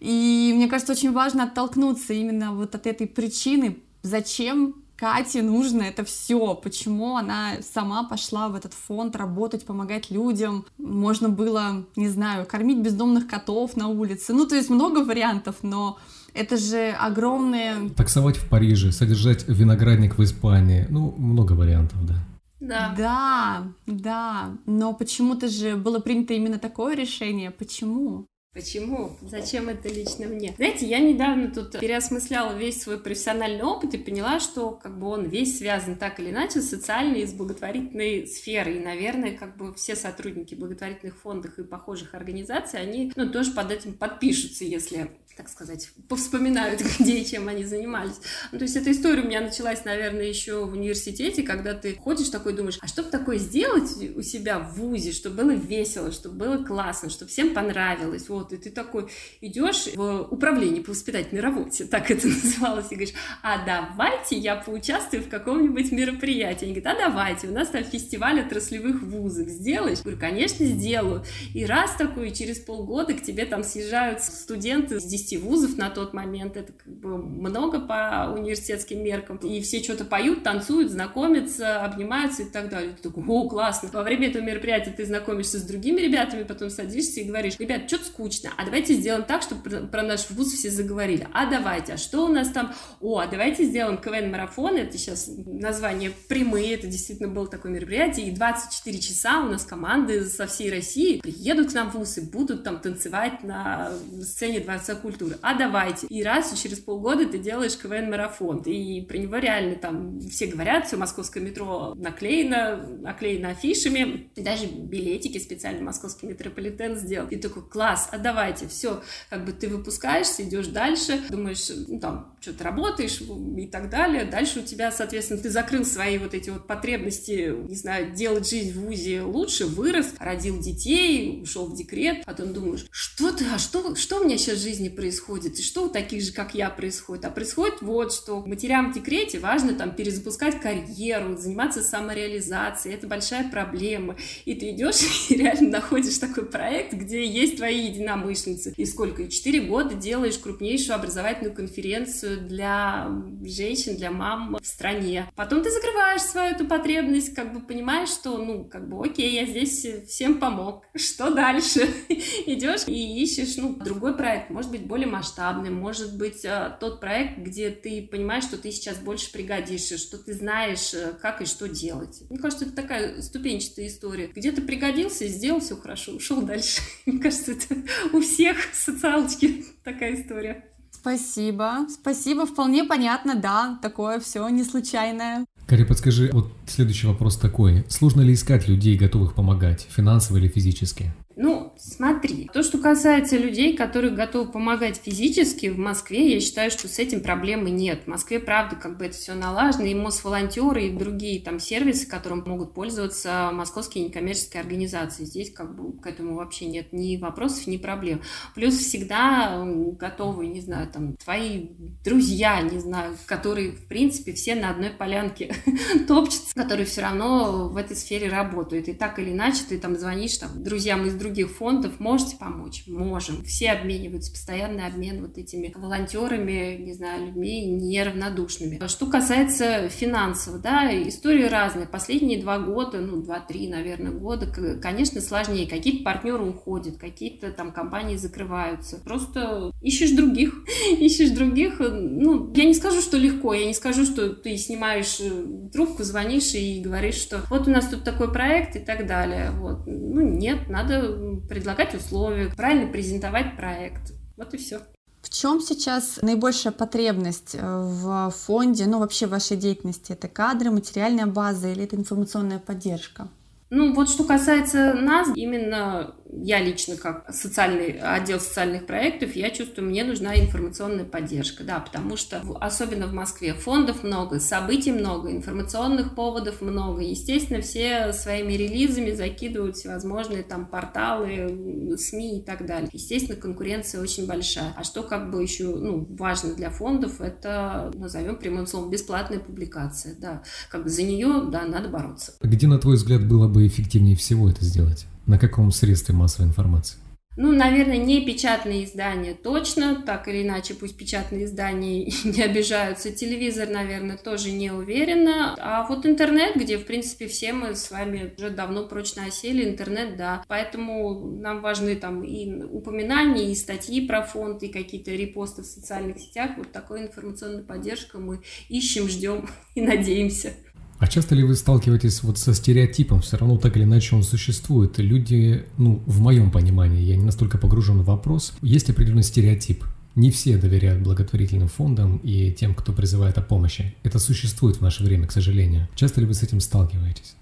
и 0.00 0.52
мне 0.56 0.66
кажется, 0.66 0.92
очень 0.92 1.12
важно 1.12 1.44
оттолкнуться 1.44 2.14
именно 2.14 2.52
вот 2.52 2.74
от 2.74 2.88
этой 2.88 3.06
причины, 3.06 3.78
зачем 4.02 4.74
Кате 4.96 5.42
нужно 5.42 5.82
это 5.82 6.04
все, 6.04 6.54
почему 6.54 7.16
она 7.16 7.54
сама 7.62 8.04
пошла 8.04 8.48
в 8.48 8.54
этот 8.54 8.74
фонд 8.74 9.16
работать, 9.16 9.66
помогать 9.66 10.10
людям. 10.10 10.66
Можно 10.78 11.28
было, 11.28 11.84
не 11.96 12.08
знаю, 12.08 12.46
кормить 12.46 12.78
бездомных 12.78 13.26
котов 13.26 13.76
на 13.76 13.88
улице. 13.88 14.32
Ну, 14.32 14.46
то 14.46 14.54
есть 14.54 14.70
много 14.70 15.04
вариантов, 15.04 15.56
но 15.62 15.98
это 16.32 16.56
же 16.56 16.90
огромные... 16.90 17.90
Таксовать 17.90 18.36
в 18.36 18.48
Париже, 18.48 18.92
содержать 18.92 19.46
виноградник 19.48 20.16
в 20.16 20.22
Испании. 20.22 20.86
Ну, 20.90 21.14
много 21.18 21.52
вариантов, 21.52 22.04
да. 22.06 22.14
Да. 22.60 22.94
Да, 22.96 23.62
да. 23.86 24.50
Но 24.64 24.94
почему-то 24.94 25.48
же 25.48 25.76
было 25.76 25.98
принято 25.98 26.34
именно 26.34 26.58
такое 26.58 26.96
решение. 26.96 27.50
Почему? 27.50 28.26
Почему? 28.54 29.18
Зачем 29.20 29.68
это 29.68 29.88
лично 29.88 30.26
мне? 30.26 30.54
Знаете, 30.56 30.86
я 30.86 31.00
недавно 31.00 31.50
тут 31.50 31.80
переосмысляла 31.80 32.56
весь 32.56 32.80
свой 32.80 33.00
профессиональный 33.00 33.64
опыт 33.64 33.94
и 33.94 33.98
поняла, 33.98 34.38
что 34.38 34.70
как 34.70 34.96
бы 34.96 35.08
он 35.08 35.26
весь 35.26 35.58
связан 35.58 35.96
так 35.96 36.20
или 36.20 36.30
иначе 36.30 36.60
с 36.60 36.70
социальной 36.70 37.22
и 37.22 37.26
с 37.26 37.32
благотворительной 37.32 38.28
сферой. 38.28 38.76
И, 38.76 38.84
наверное, 38.84 39.36
как 39.36 39.56
бы 39.56 39.74
все 39.74 39.96
сотрудники 39.96 40.54
благотворительных 40.54 41.16
фондов 41.18 41.58
и 41.58 41.64
похожих 41.64 42.14
организаций, 42.14 42.80
они 42.80 43.12
ну, 43.16 43.28
тоже 43.28 43.50
под 43.50 43.72
этим 43.72 43.94
подпишутся, 43.94 44.64
если 44.64 45.10
так 45.36 45.48
сказать, 45.48 45.90
повспоминают, 46.08 46.80
где 46.98 47.18
и 47.18 47.26
чем 47.26 47.48
они 47.48 47.64
занимались. 47.64 48.16
Ну, 48.52 48.58
то 48.58 48.64
есть 48.64 48.76
эта 48.76 48.92
история 48.92 49.22
у 49.22 49.26
меня 49.26 49.40
началась, 49.40 49.84
наверное, 49.84 50.24
еще 50.24 50.64
в 50.64 50.72
университете, 50.72 51.42
когда 51.42 51.74
ты 51.74 51.94
ходишь 51.94 52.28
такой, 52.28 52.52
думаешь, 52.52 52.78
а 52.80 52.86
что 52.86 53.02
бы 53.02 53.10
такое 53.10 53.38
сделать 53.38 53.90
у 54.16 54.22
себя 54.22 54.58
в 54.58 54.74
ВУЗе, 54.74 55.12
чтобы 55.12 55.44
было 55.44 55.50
весело, 55.50 56.12
чтобы 56.12 56.36
было 56.36 56.64
классно, 56.64 57.10
чтобы 57.10 57.30
всем 57.30 57.54
понравилось, 57.54 58.28
вот, 58.28 58.52
и 58.52 58.56
ты 58.56 58.70
такой 58.70 59.10
идешь 59.40 59.88
в 59.94 60.28
управление 60.30 60.82
по 60.82 60.90
воспитательной 60.90 61.42
работе, 61.42 61.84
так 61.90 62.10
это 62.10 62.26
называлось, 62.44 62.86
и 62.90 62.94
говоришь, 62.94 63.14
а 63.42 63.64
давайте 63.64 64.36
я 64.36 64.56
поучаствую 64.56 65.22
в 65.22 65.28
каком-нибудь 65.28 65.92
мероприятии. 65.92 66.64
Они 66.64 66.74
говорят, 66.74 66.96
а 66.96 67.08
давайте, 67.08 67.48
у 67.48 67.52
нас 67.52 67.68
там 67.68 67.84
фестиваль 67.84 68.40
отраслевых 68.40 69.02
вузов, 69.02 69.48
сделаешь? 69.48 69.98
Я 69.98 70.02
говорю, 70.02 70.20
конечно, 70.20 70.64
сделаю. 70.64 71.24
И 71.52 71.64
раз 71.64 71.96
такой, 71.96 72.30
через 72.32 72.58
полгода 72.58 73.14
к 73.14 73.22
тебе 73.22 73.44
там 73.46 73.64
съезжают 73.64 74.22
студенты 74.22 75.00
с 75.00 75.04
10 75.04 75.23
вузов 75.32 75.76
на 75.76 75.90
тот 75.90 76.12
момент, 76.12 76.56
это 76.56 76.72
как 76.72 76.92
бы 76.92 77.18
много 77.18 77.80
по 77.80 78.32
университетским 78.36 79.02
меркам, 79.02 79.36
и 79.38 79.60
все 79.60 79.82
что-то 79.82 80.04
поют, 80.04 80.42
танцуют, 80.42 80.90
знакомятся, 80.90 81.82
обнимаются 81.82 82.42
и 82.42 82.46
так 82.46 82.68
далее. 82.68 82.92
Ты 83.00 83.08
такой, 83.08 83.24
о, 83.26 83.48
классно. 83.48 83.88
Во 83.92 84.02
время 84.02 84.28
этого 84.28 84.42
мероприятия 84.42 84.90
ты 84.90 85.04
знакомишься 85.04 85.58
с 85.58 85.62
другими 85.62 86.00
ребятами, 86.00 86.42
потом 86.42 86.70
садишься 86.70 87.20
и 87.20 87.24
говоришь, 87.24 87.58
ребят, 87.58 87.88
что-то 87.88 88.06
скучно, 88.06 88.50
а 88.56 88.64
давайте 88.64 88.94
сделаем 88.94 89.24
так, 89.24 89.42
чтобы 89.42 89.86
про 89.86 90.02
наш 90.02 90.28
вуз 90.30 90.52
все 90.52 90.70
заговорили. 90.70 91.26
А 91.32 91.50
давайте, 91.50 91.94
а 91.94 91.96
что 91.96 92.26
у 92.26 92.28
нас 92.28 92.50
там? 92.50 92.72
О, 93.00 93.18
а 93.18 93.26
давайте 93.26 93.64
сделаем 93.64 93.98
КВН-марафон, 93.98 94.76
это 94.76 94.98
сейчас 94.98 95.30
название 95.46 96.12
прямые, 96.28 96.74
это 96.74 96.86
действительно 96.86 97.28
было 97.28 97.48
такое 97.48 97.72
мероприятие, 97.72 98.28
и 98.28 98.30
24 98.30 98.98
часа 98.98 99.40
у 99.40 99.48
нас 99.48 99.64
команды 99.64 100.24
со 100.26 100.46
всей 100.46 100.70
России 100.70 101.20
приедут 101.20 101.70
к 101.70 101.74
нам 101.74 101.90
в 101.90 101.94
вуз 101.94 102.18
и 102.18 102.20
будут 102.20 102.64
там 102.64 102.80
танцевать 102.80 103.42
на 103.42 103.92
сцене 104.22 104.60
Дворца 104.60 104.94
культуры 104.94 105.13
культуры. 105.14 105.38
А 105.42 105.54
давайте. 105.54 106.06
И 106.08 106.22
раз 106.22 106.52
через 106.60 106.80
полгода 106.80 107.26
ты 107.26 107.38
делаешь 107.38 107.76
КВН-марафон. 107.76 108.62
И 108.62 109.00
про 109.02 109.16
него 109.16 109.36
реально 109.36 109.76
там 109.76 110.20
все 110.20 110.46
говорят, 110.46 110.86
все 110.86 110.96
московское 110.96 111.42
метро 111.42 111.94
наклеено, 111.96 112.76
наклеено 113.00 113.50
афишами. 113.50 114.30
И 114.34 114.42
даже 114.42 114.66
билетики 114.66 115.38
специально 115.38 115.82
московский 115.82 116.26
метрополитен 116.26 116.96
сделал. 116.96 117.28
И 117.28 117.36
такой, 117.36 117.68
класс, 117.68 118.08
а 118.10 118.18
давайте, 118.18 118.68
все, 118.68 119.02
как 119.30 119.44
бы 119.44 119.52
ты 119.52 119.68
выпускаешься, 119.68 120.42
идешь 120.42 120.66
дальше, 120.68 121.20
думаешь, 121.30 121.70
ну 121.88 122.00
там, 122.00 122.36
что-то 122.40 122.64
работаешь 122.64 123.20
и 123.20 123.66
так 123.66 123.90
далее. 123.90 124.24
Дальше 124.24 124.60
у 124.60 124.62
тебя, 124.62 124.90
соответственно, 124.90 125.40
ты 125.40 125.50
закрыл 125.50 125.84
свои 125.84 126.18
вот 126.18 126.34
эти 126.34 126.50
вот 126.50 126.66
потребности, 126.66 127.54
не 127.68 127.76
знаю, 127.76 128.12
делать 128.12 128.48
жизнь 128.48 128.72
в 128.72 128.84
ВУЗе 128.84 129.22
лучше, 129.22 129.66
вырос, 129.66 130.14
родил 130.18 130.58
детей, 130.58 131.42
ушел 131.42 131.66
в 131.66 131.76
декрет, 131.76 132.24
потом 132.24 132.52
думаешь, 132.52 132.86
что 132.90 133.32
ты, 133.32 133.44
а 133.54 133.58
что, 133.58 133.94
что 133.94 134.20
у 134.20 134.24
меня 134.24 134.38
сейчас 134.38 134.58
в 134.58 134.62
жизни 134.62 134.88
происходит? 134.88 135.03
Происходит, 135.04 135.58
и 135.58 135.62
что 135.62 135.84
у 135.84 135.88
таких 135.90 136.22
же, 136.22 136.32
как 136.32 136.54
я, 136.54 136.70
происходит. 136.70 137.26
А 137.26 137.30
происходит 137.30 137.82
вот 137.82 138.10
что. 138.10 138.40
Матерям 138.46 138.90
в 138.90 138.94
декрете 138.94 139.38
важно 139.38 139.74
там 139.74 139.94
перезапускать 139.94 140.62
карьеру, 140.62 141.36
заниматься 141.36 141.82
самореализацией. 141.82 142.94
Это 142.94 143.06
большая 143.06 143.50
проблема. 143.50 144.16
И 144.46 144.54
ты 144.54 144.70
идешь 144.70 145.02
и 145.28 145.36
реально 145.36 145.68
находишь 145.68 146.16
такой 146.16 146.46
проект, 146.46 146.94
где 146.94 147.22
есть 147.22 147.58
твои 147.58 147.88
единомышленницы. 147.88 148.72
И 148.78 148.86
сколько? 148.86 149.24
И 149.24 149.28
четыре 149.28 149.60
года 149.60 149.94
делаешь 149.94 150.38
крупнейшую 150.38 150.96
образовательную 150.96 151.54
конференцию 151.54 152.40
для 152.40 153.10
женщин, 153.44 153.96
для 153.96 154.10
мам 154.10 154.56
в 154.58 154.66
стране. 154.66 155.30
Потом 155.36 155.62
ты 155.62 155.70
закрываешь 155.70 156.22
свою 156.22 156.54
эту 156.54 156.64
потребность, 156.64 157.34
как 157.34 157.52
бы 157.52 157.60
понимаешь, 157.60 158.08
что, 158.08 158.38
ну, 158.38 158.64
как 158.64 158.88
бы, 158.88 159.04
окей, 159.04 159.34
я 159.34 159.44
здесь 159.44 159.86
всем 160.08 160.38
помог. 160.38 160.86
Что 160.94 161.28
дальше? 161.28 161.86
Идешь 162.46 162.84
и 162.86 163.22
ищешь, 163.22 163.58
ну, 163.58 163.74
другой 163.74 164.16
проект, 164.16 164.48
может 164.48 164.70
быть, 164.70 164.86
более 164.94 165.08
масштабный, 165.08 165.70
может 165.70 166.16
быть, 166.16 166.44
э, 166.44 166.76
тот 166.78 167.00
проект, 167.00 167.40
где 167.40 167.70
ты 167.70 168.06
понимаешь, 168.08 168.44
что 168.44 168.56
ты 168.56 168.70
сейчас 168.70 168.96
больше 168.98 169.32
пригодишься, 169.32 169.98
что 169.98 170.18
ты 170.18 170.32
знаешь, 170.34 170.94
э, 170.94 171.14
как 171.20 171.42
и 171.42 171.46
что 171.46 171.68
делать. 171.68 172.22
Мне 172.30 172.38
кажется, 172.38 172.64
это 172.64 172.76
такая 172.76 173.20
ступенчатая 173.20 173.88
история. 173.88 174.28
Где 174.32 174.52
ты 174.52 174.62
пригодился, 174.62 175.26
сделал 175.26 175.58
все 175.58 175.74
хорошо, 175.74 176.12
ушел 176.12 176.42
дальше. 176.42 176.80
Мне 177.06 177.18
кажется, 177.18 177.54
это 177.54 177.74
у 178.12 178.20
всех 178.20 178.56
социалочки 178.72 179.64
такая 179.82 180.14
история. 180.14 180.64
Спасибо. 180.92 181.88
Спасибо, 181.90 182.46
вполне 182.46 182.84
понятно, 182.84 183.34
да, 183.34 183.80
такое 183.82 184.20
все 184.20 184.48
не 184.48 184.62
случайное. 184.62 185.44
Кари, 185.66 185.84
подскажи, 185.84 186.30
вот 186.32 186.52
следующий 186.68 187.08
вопрос 187.08 187.36
такой. 187.36 187.84
Сложно 187.88 188.20
ли 188.20 188.32
искать 188.32 188.68
людей, 188.68 188.96
готовых 188.96 189.34
помогать, 189.34 189.88
финансово 189.90 190.36
или 190.36 190.46
физически? 190.46 191.12
Ну, 191.36 191.73
смотри, 191.84 192.48
то, 192.52 192.62
что 192.62 192.78
касается 192.78 193.36
людей, 193.36 193.76
которые 193.76 194.14
готовы 194.14 194.50
помогать 194.50 194.96
физически 194.96 195.66
в 195.66 195.78
Москве, 195.78 196.34
я 196.34 196.40
считаю, 196.40 196.70
что 196.70 196.88
с 196.88 196.98
этим 196.98 197.20
проблемы 197.20 197.70
нет. 197.70 198.04
В 198.04 198.06
Москве, 198.08 198.40
правда, 198.40 198.76
как 198.76 198.96
бы 198.96 199.04
это 199.04 199.14
все 199.14 199.34
налажено, 199.34 199.84
и 199.84 199.94
Мосволонтеры, 199.94 200.86
и 200.86 200.96
другие 200.96 201.42
там 201.42 201.60
сервисы, 201.60 202.06
которым 202.06 202.42
могут 202.46 202.74
пользоваться 202.74 203.50
московские 203.52 204.06
некоммерческие 204.06 204.62
организации. 204.62 205.24
Здесь 205.24 205.52
как 205.52 205.76
бы 205.76 205.98
к 206.00 206.06
этому 206.06 206.36
вообще 206.36 206.66
нет 206.66 206.92
ни 206.92 207.16
вопросов, 207.16 207.66
ни 207.66 207.76
проблем. 207.76 208.22
Плюс 208.54 208.76
всегда 208.76 209.62
готовы, 209.98 210.46
не 210.46 210.60
знаю, 210.60 210.88
там, 210.88 211.16
твои 211.16 211.68
друзья, 212.02 212.60
не 212.62 212.78
знаю, 212.78 213.16
которые, 213.26 213.72
в 213.72 213.86
принципе, 213.86 214.32
все 214.32 214.54
на 214.54 214.70
одной 214.70 214.90
полянке 214.90 215.54
топчутся, 216.08 216.54
которые 216.54 216.86
все 216.86 217.02
равно 217.02 217.68
в 217.68 217.76
этой 217.76 217.96
сфере 217.96 218.28
работают. 218.28 218.88
И 218.88 218.94
так 218.94 219.18
или 219.18 219.32
иначе 219.32 219.60
ты 219.68 219.78
там 219.78 219.96
звонишь 219.96 220.38
там 220.38 220.62
друзьям 220.62 221.06
из 221.06 221.14
других 221.14 221.50
фондов, 221.50 221.73
можете 221.98 222.36
помочь? 222.36 222.84
Можем. 222.86 223.44
Все 223.44 223.70
обмениваются, 223.70 224.32
постоянный 224.32 224.86
обмен 224.86 225.22
вот 225.22 225.38
этими 225.38 225.72
волонтерами, 225.74 226.76
не 226.78 226.92
знаю, 226.92 227.26
людьми 227.26 227.64
неравнодушными. 227.66 228.80
Что 228.86 229.06
касается 229.06 229.88
финансов, 229.88 230.60
да, 230.60 230.90
истории 231.08 231.44
разные. 231.44 231.86
Последние 231.86 232.40
два 232.40 232.58
года, 232.58 233.00
ну, 233.00 233.22
два-три, 233.22 233.68
наверное, 233.68 234.12
года, 234.12 234.46
конечно, 234.80 235.20
сложнее. 235.20 235.68
Какие-то 235.68 236.04
партнеры 236.04 236.44
уходят, 236.44 236.96
какие-то 236.96 237.50
там 237.52 237.72
компании 237.72 238.16
закрываются. 238.16 238.98
Просто 238.98 239.72
ищешь 239.80 240.12
других, 240.12 240.54
ищешь 240.98 241.30
других. 241.30 241.80
Ну, 241.80 242.52
я 242.54 242.64
не 242.64 242.74
скажу, 242.74 243.00
что 243.00 243.16
легко, 243.16 243.54
я 243.54 243.66
не 243.66 243.74
скажу, 243.74 244.04
что 244.04 244.30
ты 244.30 244.56
снимаешь 244.56 245.18
э, 245.20 245.70
трубку, 245.72 246.04
звонишь 246.04 246.54
и 246.54 246.80
говоришь, 246.80 247.16
что 247.16 247.42
вот 247.50 247.66
у 247.68 247.70
нас 247.70 247.88
тут 247.88 248.04
такой 248.04 248.32
проект 248.32 248.76
и 248.76 248.80
так 248.80 249.06
далее. 249.06 249.50
Вот. 249.52 249.86
Ну, 249.86 250.20
нет, 250.20 250.68
надо 250.68 251.40
предлагать 251.48 251.63
условия, 251.94 252.50
правильно 252.56 252.90
презентовать 252.90 253.56
проект. 253.56 254.12
Вот 254.36 254.52
и 254.54 254.56
все. 254.56 254.80
В 255.22 255.30
чем 255.30 255.60
сейчас 255.60 256.18
наибольшая 256.20 256.72
потребность 256.72 257.54
э, 257.54 257.58
в 257.62 258.30
фонде, 258.30 258.86
ну 258.86 258.98
вообще 258.98 259.26
в 259.26 259.30
вашей 259.30 259.56
деятельности? 259.56 260.12
Это 260.12 260.28
кадры, 260.28 260.70
материальная 260.70 261.26
база 261.26 261.68
или 261.68 261.84
это 261.84 261.96
информационная 261.96 262.58
поддержка? 262.58 263.28
Ну, 263.70 263.94
вот 263.94 264.10
что 264.10 264.24
касается 264.24 264.92
нас, 264.92 265.28
именно 265.34 266.14
я 266.42 266.62
лично 266.62 266.96
как 266.96 267.32
социальный 267.34 267.98
отдел 267.98 268.40
социальных 268.40 268.86
проектов, 268.86 269.36
я 269.36 269.50
чувствую, 269.50 269.88
мне 269.88 270.04
нужна 270.04 270.38
информационная 270.38 271.04
поддержка, 271.04 271.64
да, 271.64 271.80
потому 271.80 272.16
что 272.16 272.42
особенно 272.60 273.06
в 273.06 273.12
Москве 273.12 273.54
фондов 273.54 274.02
много, 274.02 274.40
событий 274.40 274.92
много, 274.92 275.30
информационных 275.30 276.14
поводов 276.14 276.60
много. 276.60 277.02
Естественно, 277.02 277.60
все 277.60 278.12
своими 278.12 278.54
релизами 278.54 279.12
закидывают 279.12 279.76
всевозможные 279.76 280.42
там 280.42 280.66
порталы, 280.66 281.96
СМИ 281.96 282.40
и 282.40 282.42
так 282.42 282.66
далее. 282.66 282.88
Естественно, 282.92 283.40
конкуренция 283.40 284.00
очень 284.00 284.26
большая. 284.26 284.72
А 284.76 284.84
что 284.84 285.02
как 285.02 285.30
бы 285.30 285.42
еще 285.42 285.64
ну, 285.64 286.06
важно 286.10 286.54
для 286.54 286.70
фондов, 286.70 287.20
это, 287.20 287.92
назовем 287.94 288.36
прямым 288.36 288.66
словом, 288.66 288.90
бесплатная 288.90 289.38
публикация, 289.38 290.14
да. 290.18 290.42
Как 290.70 290.84
бы 290.84 290.88
за 290.88 291.02
нее, 291.02 291.44
да, 291.50 291.64
надо 291.66 291.88
бороться. 291.88 292.32
Где, 292.40 292.66
на 292.66 292.78
твой 292.78 292.96
взгляд, 292.96 293.26
было 293.26 293.48
бы 293.48 293.66
эффективнее 293.66 294.16
всего 294.16 294.48
это 294.48 294.64
сделать? 294.64 295.06
На 295.26 295.38
каком 295.38 295.70
средстве 295.70 296.14
массовой 296.14 296.48
информации? 296.48 296.98
Ну, 297.36 297.50
наверное, 297.50 297.96
не 297.96 298.24
печатные 298.24 298.84
издания 298.84 299.34
точно, 299.34 300.00
так 300.02 300.28
или 300.28 300.44
иначе, 300.44 300.74
пусть 300.74 300.96
печатные 300.96 301.46
издания 301.46 302.04
не 302.24 302.42
обижаются. 302.42 303.10
Телевизор, 303.10 303.68
наверное, 303.68 304.16
тоже 304.16 304.52
не 304.52 304.70
уверена. 304.70 305.56
А 305.58 305.84
вот 305.88 306.06
интернет, 306.06 306.54
где, 306.54 306.78
в 306.78 306.86
принципе, 306.86 307.26
все 307.26 307.52
мы 307.52 307.74
с 307.74 307.90
вами 307.90 308.32
уже 308.38 308.50
давно 308.50 308.86
прочно 308.86 309.24
осели, 309.24 309.68
интернет, 309.68 310.16
да. 310.16 310.44
Поэтому 310.46 311.38
нам 311.40 311.60
важны 311.60 311.96
там 311.96 312.22
и 312.22 312.62
упоминания, 312.62 313.50
и 313.50 313.56
статьи 313.56 314.06
про 314.06 314.22
фонд, 314.22 314.62
и 314.62 314.68
какие-то 314.68 315.10
репосты 315.10 315.62
в 315.62 315.66
социальных 315.66 316.20
сетях. 316.20 316.52
Вот 316.56 316.70
такой 316.70 317.02
информационной 317.02 317.64
поддержкой 317.64 318.20
мы 318.20 318.42
ищем, 318.68 319.08
ждем 319.08 319.48
и 319.74 319.80
надеемся. 319.80 320.52
А 320.98 321.06
часто 321.06 321.34
ли 321.34 321.42
вы 321.42 321.54
сталкиваетесь 321.56 322.22
вот 322.22 322.38
со 322.38 322.54
стереотипом, 322.54 323.20
все 323.20 323.36
равно 323.36 323.56
так 323.58 323.76
или 323.76 323.84
иначе 323.84 324.14
он 324.16 324.22
существует? 324.22 324.98
Люди, 324.98 325.64
ну, 325.76 326.02
в 326.06 326.20
моем 326.20 326.50
понимании, 326.50 327.02
я 327.02 327.16
не 327.16 327.24
настолько 327.24 327.58
погружен 327.58 328.02
в 328.02 328.04
вопрос, 328.04 328.54
есть 328.62 328.90
определенный 328.90 329.24
стереотип. 329.24 329.84
Не 330.14 330.30
все 330.30 330.56
доверяют 330.56 331.02
благотворительным 331.02 331.66
фондам 331.66 332.18
и 332.18 332.52
тем, 332.52 332.74
кто 332.74 332.92
призывает 332.92 333.36
о 333.36 333.42
помощи. 333.42 333.96
Это 334.04 334.20
существует 334.20 334.76
в 334.76 334.80
наше 334.80 335.02
время, 335.02 335.26
к 335.26 335.32
сожалению. 335.32 335.88
Часто 335.96 336.20
ли 336.20 336.26
вы 336.26 336.34
с 336.34 336.42
этим 336.44 336.60
сталкиваетесь? 336.60 337.34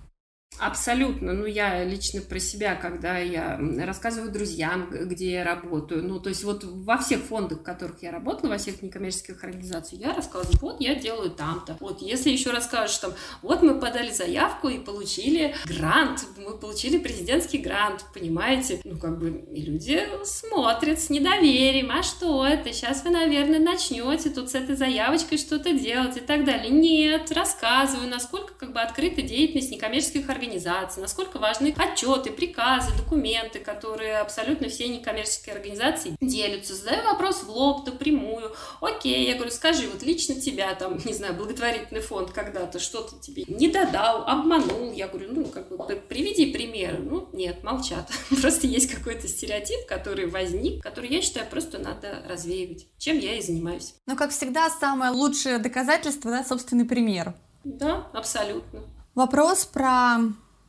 Абсолютно. 0.62 1.32
Ну, 1.32 1.44
я 1.44 1.82
лично 1.82 2.20
про 2.20 2.38
себя, 2.38 2.76
когда 2.76 3.18
я 3.18 3.58
рассказываю 3.84 4.30
друзьям, 4.30 4.88
где 4.90 5.32
я 5.32 5.44
работаю. 5.44 6.04
Ну, 6.04 6.20
то 6.20 6.28
есть 6.28 6.44
вот 6.44 6.62
во 6.62 6.98
всех 6.98 7.20
фондах, 7.22 7.60
в 7.60 7.62
которых 7.64 8.00
я 8.00 8.12
работала, 8.12 8.50
во 8.50 8.58
всех 8.58 8.80
некоммерческих 8.80 9.42
организациях, 9.42 10.02
я 10.02 10.14
рассказываю, 10.14 10.56
вот 10.60 10.80
я 10.80 10.94
делаю 10.94 11.30
там-то. 11.30 11.76
Вот 11.80 12.00
если 12.00 12.30
еще 12.30 12.52
расскажешь, 12.52 12.96
там, 12.98 13.12
вот 13.42 13.62
мы 13.62 13.80
подали 13.80 14.12
заявку 14.12 14.68
и 14.68 14.78
получили 14.78 15.56
грант, 15.66 16.24
мы 16.36 16.56
получили 16.56 16.98
президентский 16.98 17.58
грант, 17.58 18.04
понимаете? 18.14 18.80
Ну, 18.84 19.00
как 19.00 19.18
бы 19.18 19.44
и 19.52 19.62
люди 19.62 20.00
смотрят 20.22 21.00
с 21.00 21.10
недоверием, 21.10 21.90
а 21.90 22.04
что 22.04 22.46
это? 22.46 22.72
Сейчас 22.72 23.02
вы, 23.02 23.10
наверное, 23.10 23.58
начнете 23.58 24.30
тут 24.30 24.50
с 24.50 24.54
этой 24.54 24.76
заявочкой 24.76 25.38
что-то 25.38 25.72
делать 25.72 26.18
и 26.18 26.20
так 26.20 26.44
далее. 26.44 26.70
Нет, 26.70 27.32
рассказываю, 27.32 28.08
насколько 28.08 28.54
как 28.54 28.72
бы 28.72 28.80
открыта 28.80 29.22
деятельность 29.22 29.72
некоммерческих 29.72 30.28
организаций 30.28 30.51
организации, 30.52 31.00
насколько 31.00 31.38
важны 31.38 31.74
отчеты, 31.76 32.30
приказы, 32.30 32.90
документы, 32.96 33.58
которые 33.58 34.18
абсолютно 34.18 34.68
все 34.68 34.88
некоммерческие 34.88 35.54
организации 35.54 36.16
делятся. 36.20 36.74
Задаю 36.74 37.04
вопрос 37.04 37.42
в 37.42 37.50
лоб, 37.50 37.86
напрямую. 37.86 38.52
Окей, 38.80 39.26
я 39.26 39.34
говорю, 39.34 39.50
скажи, 39.50 39.88
вот 39.88 40.02
лично 40.02 40.34
тебя 40.34 40.74
там, 40.74 40.98
не 41.04 41.14
знаю, 41.14 41.34
благотворительный 41.34 42.00
фонд 42.00 42.30
когда-то 42.32 42.78
что-то 42.78 43.18
тебе 43.20 43.44
не 43.48 43.68
додал, 43.68 44.24
обманул. 44.26 44.92
Я 44.92 45.08
говорю, 45.08 45.32
ну, 45.32 45.44
как 45.46 45.68
бы 45.68 45.76
приведи 46.08 46.52
пример. 46.52 46.98
Ну, 46.98 47.28
нет, 47.32 47.62
молчат. 47.64 48.10
Просто 48.40 48.66
есть 48.66 48.92
какой-то 48.92 49.28
стереотип, 49.28 49.86
который 49.86 50.26
возник, 50.26 50.82
который, 50.82 51.08
я 51.08 51.22
считаю, 51.22 51.46
просто 51.48 51.78
надо 51.78 52.22
развеивать. 52.28 52.86
Чем 52.98 53.18
я 53.18 53.36
и 53.36 53.42
занимаюсь. 53.42 53.94
Ну, 54.06 54.16
как 54.16 54.30
всегда, 54.30 54.68
самое 54.70 55.12
лучшее 55.12 55.58
доказательство, 55.58 56.30
да, 56.30 56.44
собственный 56.44 56.84
пример. 56.84 57.34
Да, 57.64 58.08
абсолютно. 58.12 58.82
Вопрос 59.14 59.66
про 59.66 60.20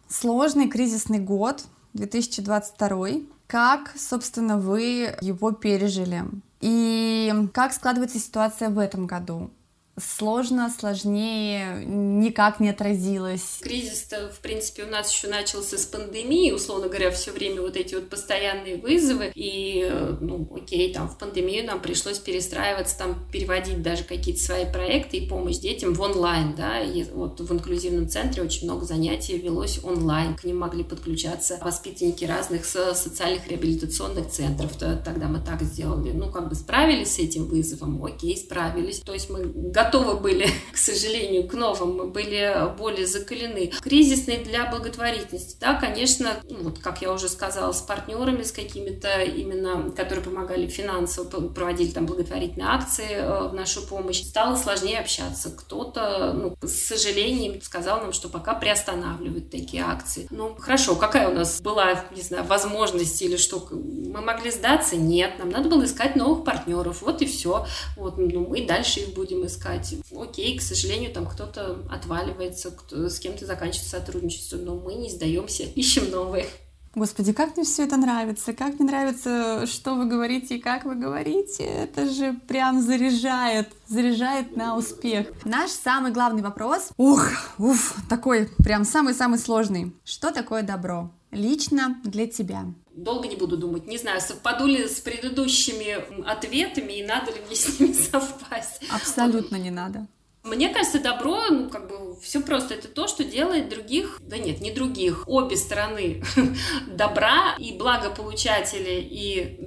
сложный 0.10 0.68
кризисный 0.68 1.20
год 1.20 1.64
2022. 1.94 3.08
Как, 3.48 3.94
собственно, 3.96 4.58
вы 4.58 5.16
его 5.22 5.54
пережили? 5.54 6.26
И 6.60 7.32
как 7.54 7.72
складывается 7.72 8.20
ситуация 8.20 8.70
в 8.70 8.80
этом 8.80 9.08
году? 9.08 9.50
Сложно, 9.98 10.74
сложнее, 10.76 11.84
никак 11.86 12.60
не 12.60 12.70
отразилось. 12.70 13.60
Кризис-то, 13.62 14.32
в 14.32 14.40
принципе, 14.40 14.86
у 14.86 14.88
нас 14.88 15.14
еще 15.14 15.28
начался 15.28 15.78
с 15.78 15.86
пандемии, 15.86 16.52
условно 16.52 16.88
говоря, 16.88 17.12
все 17.12 17.32
время 17.32 17.62
вот 17.62 17.78
эти 17.78 17.94
вот 17.94 18.10
постоянные 18.10 18.78
вызовы, 18.78 19.32
и, 19.36 19.88
ну, 20.20 20.50
окей, 20.56 20.92
там 20.94 21.08
в 21.08 21.18
пандемию 21.18 21.66
нам 21.66 21.80
пришлось 21.80 22.18
перестраиваться, 22.18 22.98
там 22.98 23.24
переводить 23.32 23.84
даже 23.84 24.04
какие-то 24.04 24.42
свои 24.42 24.66
проекты 24.66 25.18
и 25.18 25.28
помощь 25.28 25.58
детям 25.58 25.94
в 25.94 26.02
онлайн, 26.02 26.56
да, 26.56 26.80
и 26.80 27.04
вот 27.04 27.40
в 27.40 27.54
инклюзивном 27.54 28.10
центре 28.10 28.42
очень 28.42 28.66
много 28.66 28.86
занятий 28.86 29.38
велось 29.38 29.84
онлайн, 29.84 30.36
к 30.36 30.44
ним 30.44 30.58
могли 30.58 30.84
подключаться 30.84 31.60
воспитанники 31.62 32.26
разных 32.26 32.66
социальных 32.66 33.48
реабилитационных 33.48 34.30
центров, 34.30 34.76
тогда 34.76 35.28
мы 35.28 35.40
так 35.40 35.62
сделали, 35.62 36.12
ну, 36.14 36.32
как 36.32 36.50
бы 36.50 36.56
справились 36.56 37.14
с 37.14 37.20
этим 37.20 37.46
вызовом, 37.46 38.04
окей, 38.04 38.36
справились, 38.36 39.00
то 39.00 39.14
есть 39.14 39.30
мы 39.30 39.46
готовы 39.84 40.15
были, 40.15 40.48
к 40.74 40.78
сожалению, 40.78 41.48
к 41.48 41.54
новым, 41.54 41.98
мы 41.98 42.06
были 42.06 42.76
более 42.78 43.08
закалены. 43.08 43.72
Кризисный 43.82 44.38
для 44.38 44.65
благотворительности, 44.69 45.58
да, 45.60 45.76
конечно, 45.76 46.38
ну, 46.50 46.63
вот 46.63 46.80
как 46.80 47.02
я 47.02 47.12
уже 47.12 47.30
сказала, 47.30 47.72
с 47.72 47.82
партнерами, 47.82 48.43
с 48.43 48.52
какими-то 48.52 49.22
именно, 49.22 49.91
которые 49.91 50.24
помогали 50.24 50.67
финансово, 50.67 51.26
проводили 51.50 51.91
там 51.91 52.06
благотворительные 52.06 52.67
акции 52.67 53.10
э, 53.10 53.48
в 53.50 53.54
нашу 53.54 53.82
помощь, 53.82 54.22
стало 54.24 54.56
сложнее 54.56 55.00
общаться. 55.00 55.50
Кто-то, 55.50 56.34
ну, 56.34 56.56
с 56.62 56.88
сожалением, 56.88 57.62
сказал 57.62 58.02
нам, 58.02 58.13
что 58.13 58.30
пока 58.30 58.54
приостанавливают 58.54 59.50
такие 59.50 59.84
акции. 59.84 60.28
Ну, 60.30 60.56
хорошо, 60.60 60.96
какая 60.96 61.30
у 61.30 61.34
нас 61.34 61.62
была, 61.62 62.06
не 62.15 62.22
знаю, 62.22 62.46
возможность 62.46 63.22
или 63.22 63.38
что, 63.38 63.67
мы 63.72 64.22
могли 64.22 64.52
сдаться? 64.52 64.96
Нет, 64.96 65.39
нам 65.39 65.50
надо 65.50 65.69
было 65.69 65.86
искать 65.86 66.15
новых 66.15 66.43
партнеров, 66.43 67.02
вот 67.02 67.22
и 67.22 67.26
все. 67.26 67.65
Вот, 67.98 68.17
ну, 68.17 68.48
мы 68.48 68.65
дальше 68.65 69.02
их 69.02 69.13
будем 69.13 69.46
искать. 69.46 69.73
Окей, 70.16 70.58
к 70.58 70.62
сожалению, 70.62 71.12
там 71.12 71.26
кто-то 71.26 71.86
отваливается, 71.90 72.72
кто, 72.72 73.10
с 73.10 73.20
кем-то 73.20 73.46
заканчивается 73.46 74.00
сотрудничество, 74.00 74.58
но 74.58 74.76
мы 74.76 74.96
не 74.96 75.10
сдаемся, 75.10 75.64
ищем 75.64 76.10
новые. 76.12 76.48
Господи, 76.96 77.34
как 77.34 77.56
мне 77.58 77.66
все 77.66 77.86
это 77.86 77.98
нравится, 77.98 78.54
как 78.54 78.80
мне 78.80 78.88
нравится, 78.88 79.66
что 79.66 79.96
вы 79.96 80.06
говорите 80.06 80.58
и 80.58 80.62
как 80.62 80.86
вы 80.86 80.94
говорите. 80.94 81.64
Это 81.64 82.08
же 82.08 82.34
прям 82.48 82.84
заряжает, 82.84 83.70
заряжает 83.88 84.56
на 84.56 84.78
успех. 84.78 85.28
Наш 85.44 85.72
самый 85.72 86.12
главный 86.12 86.44
вопрос, 86.44 86.90
ух, 86.98 87.30
уф, 87.58 87.96
такой 88.10 88.48
прям 88.64 88.86
самый-самый 88.86 89.40
сложный. 89.40 89.92
Что 90.04 90.30
такое 90.30 90.62
добро? 90.62 91.10
Лично 91.32 92.00
для 92.04 92.28
тебя. 92.28 92.66
Долго 92.94 93.28
не 93.28 93.36
буду 93.36 93.58
думать, 93.58 93.88
не 93.88 93.98
знаю, 93.98 94.22
совпаду 94.22 94.66
ли 94.66 94.88
с 94.88 95.00
предыдущими 95.00 96.24
ответами 96.28 96.94
и 96.94 97.04
надо 97.04 97.32
ли 97.32 97.42
мне 97.46 97.56
с 97.56 97.80
ними 97.80 97.94
совпасть. 98.12 98.82
Абсолютно 98.90 99.56
не 99.56 99.72
надо. 99.72 100.08
Мне 100.44 100.70
кажется, 100.70 101.00
добро, 101.00 101.42
ну, 101.50 101.70
как 101.70 101.88
бы, 101.88 102.20
все 102.22 102.42
просто. 102.42 102.74
Это 102.74 102.90
то, 102.90 103.08
что 103.08 103.24
делает 103.24 103.70
других, 103.70 104.20
да 104.22 104.38
нет, 104.38 104.60
не 104.60 104.72
других, 104.72 105.24
обе 105.26 105.56
стороны 105.56 106.22
добра 106.88 107.56
и 107.58 107.78
благополучатели, 107.78 109.00
и 109.02 109.58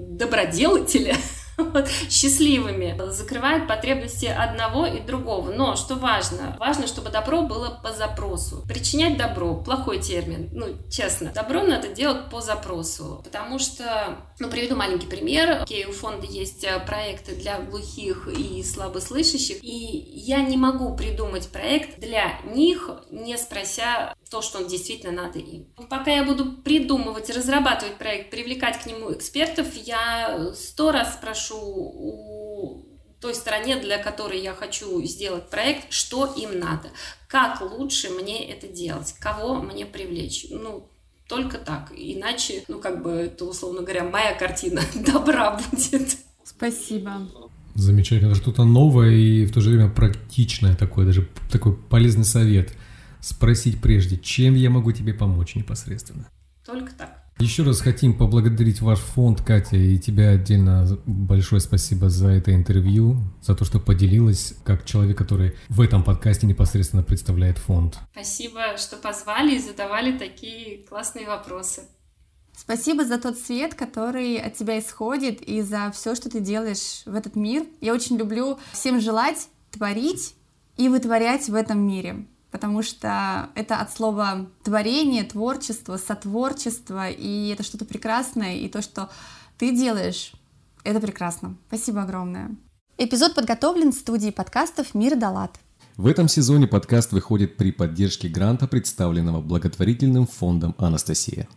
доброделатели 1.77 2.11
счастливыми, 2.11 2.97
закрывает 3.11 3.69
потребности 3.69 4.27
одного 4.27 4.87
и 4.87 5.01
другого. 5.01 5.51
Но 5.51 5.77
что 5.77 5.95
важно? 5.95 6.57
Важно, 6.59 6.87
чтобы 6.87 7.11
добро 7.11 7.43
было 7.43 7.81
по 7.83 7.93
запросу. 7.93 8.65
Причинять 8.69 9.17
добро– 9.17 9.55
плохой 9.65 10.01
термин, 10.01 10.49
ну, 10.53 10.67
честно. 10.91 11.33
Добро 11.35 11.63
надо 11.63 11.89
делать 11.89 12.31
по 12.31 12.41
запросу, 12.41 13.21
потому 13.25 13.59
что, 13.59 14.17
ну, 14.39 14.49
приведу 14.49 14.77
маленький 14.77 15.07
пример. 15.07 15.63
Окей, 15.63 15.87
у 15.87 15.93
фонда 15.93 16.27
есть 16.27 16.65
э, 16.65 16.79
проекты 16.81 17.35
для 17.35 17.61
глухих 17.61 18.29
и 18.29 18.63
слабослышащих, 18.63 19.63
и 19.63 20.13
я 20.15 20.43
не 20.43 20.57
могу 20.57 20.95
придумать 20.97 21.49
проект 21.49 21.99
для 21.99 22.41
них, 22.45 22.91
не 23.11 23.37
спрося 23.37 24.15
то, 24.31 24.43
что 24.43 24.59
он 24.59 24.67
действительно 24.67 25.13
надо 25.13 25.39
им. 25.39 25.67
Пока 25.89 26.11
я 26.11 26.25
буду 26.25 26.53
придумывать, 26.53 27.31
разрабатывать 27.31 27.97
проект, 27.97 28.31
привлекать 28.31 28.83
к 28.83 28.87
нему 28.87 29.13
экспертов, 29.13 29.69
я 29.75 30.53
сто 30.55 30.91
раз 30.91 31.15
спрошу 31.15 31.57
у 31.57 32.87
той 33.21 33.35
стороне, 33.35 33.77
для 33.77 33.99
которой 33.99 34.41
я 34.41 34.53
хочу 34.53 35.03
сделать 35.05 35.49
проект, 35.49 35.93
что 35.93 36.27
им 36.27 36.59
надо, 36.59 36.91
как 37.29 37.61
лучше 37.61 38.11
мне 38.11 38.51
это 38.51 38.69
делать, 38.69 39.15
кого 39.19 39.63
мне 39.63 39.87
привлечь. 39.87 40.47
Ну, 40.51 40.89
только 41.29 41.59
так. 41.59 41.93
Иначе, 41.97 42.65
ну, 42.69 42.79
как 42.79 43.03
бы, 43.03 43.11
это, 43.13 43.45
условно 43.45 43.83
говоря, 43.83 44.05
моя 44.05 44.35
картина 44.35 44.83
добра 44.95 45.59
будет. 45.71 46.17
Спасибо. 46.45 47.29
Замечательно. 47.75 48.35
Что-то 48.35 48.65
новое 48.65 49.11
и 49.11 49.47
в 49.47 49.53
то 49.53 49.61
же 49.61 49.71
время 49.71 49.89
практичное 49.89 50.75
такое, 50.75 51.07
даже 51.07 51.29
такой 51.51 51.77
полезный 51.77 52.25
совет– 52.25 52.73
спросить 53.27 53.81
прежде, 53.81 54.17
чем 54.17 54.55
я 54.55 54.71
могу 54.71 54.93
тебе 54.93 55.13
помочь 55.13 55.57
непосредственно. 55.57 56.29
Только 56.65 56.93
так. 56.93 57.23
Еще 57.39 57.65
раз 57.65 57.81
хотим 57.81 58.17
поблагодарить 58.17 58.81
ваш 58.81 58.99
фонд, 58.99 59.43
Катя, 59.43 59.77
и 59.77 59.99
тебя 59.99 60.31
отдельно 60.31 60.99
большое 61.05 61.61
спасибо 61.61 62.09
за 62.09 62.29
это 62.29 62.55
интервью, 62.55 63.19
за 63.43 63.55
то, 63.55 63.65
что 63.67 63.79
поделилась 63.79 64.55
как 64.65 64.87
человек, 64.87 65.19
который 65.19 65.55
в 65.69 65.83
этом 65.83 66.03
подкасте 66.03 66.47
непосредственно 66.47 67.03
представляет 67.03 67.59
фонд. 67.59 67.99
Спасибо, 68.13 68.79
что 68.79 68.97
позвали 68.97 69.57
и 69.57 69.61
задавали 69.61 70.17
такие 70.17 70.79
классные 70.89 71.27
вопросы. 71.27 71.83
Спасибо 72.57 73.05
за 73.05 73.19
тот 73.19 73.37
свет, 73.37 73.75
который 73.75 74.39
от 74.39 74.55
тебя 74.55 74.79
исходит, 74.79 75.43
и 75.43 75.61
за 75.61 75.91
все, 75.93 76.15
что 76.15 76.31
ты 76.31 76.41
делаешь 76.41 77.03
в 77.05 77.15
этот 77.15 77.37
мир. 77.37 77.67
Я 77.83 77.93
очень 77.93 78.17
люблю 78.17 78.59
всем 78.73 78.99
желать 78.99 79.49
творить 79.73 80.37
и 80.79 80.89
вытворять 80.89 81.51
в 81.51 81.55
этом 81.55 81.87
мире 81.87 82.25
потому 82.51 82.83
что 82.83 83.51
это 83.55 83.81
от 83.81 83.93
слова 83.93 84.47
творение, 84.63 85.25
творчество, 85.25 85.97
сотворчество, 85.97 87.09
и 87.11 87.49
это 87.49 87.63
что-то 87.63 87.85
прекрасное, 87.85 88.57
и 88.57 88.69
то, 88.69 88.83
что 88.83 89.11
ты 89.59 89.75
делаешь, 89.75 90.33
это 90.85 91.01
прекрасно. 91.01 91.57
Спасибо 91.69 92.03
огромное. 92.03 92.51
Эпизод 92.99 93.35
подготовлен 93.35 93.93
в 93.93 93.97
студии 93.97 94.31
подкастов 94.31 94.95
«Мир 94.95 95.17
Далат». 95.17 95.59
В 95.97 96.07
этом 96.07 96.29
сезоне 96.29 96.67
подкаст 96.67 97.13
выходит 97.13 97.57
при 97.57 97.73
поддержке 97.73 98.29
гранта, 98.29 98.67
представленного 98.67 99.41
благотворительным 99.41 100.27
фондом 100.27 100.75
«Анастасия». 100.79 101.49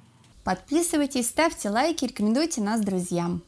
Подписывайтесь, 0.43 1.28
ставьте 1.28 1.69
лайки, 1.69 2.06
рекомендуйте 2.06 2.62
нас 2.62 2.82
друзьям. 2.82 3.43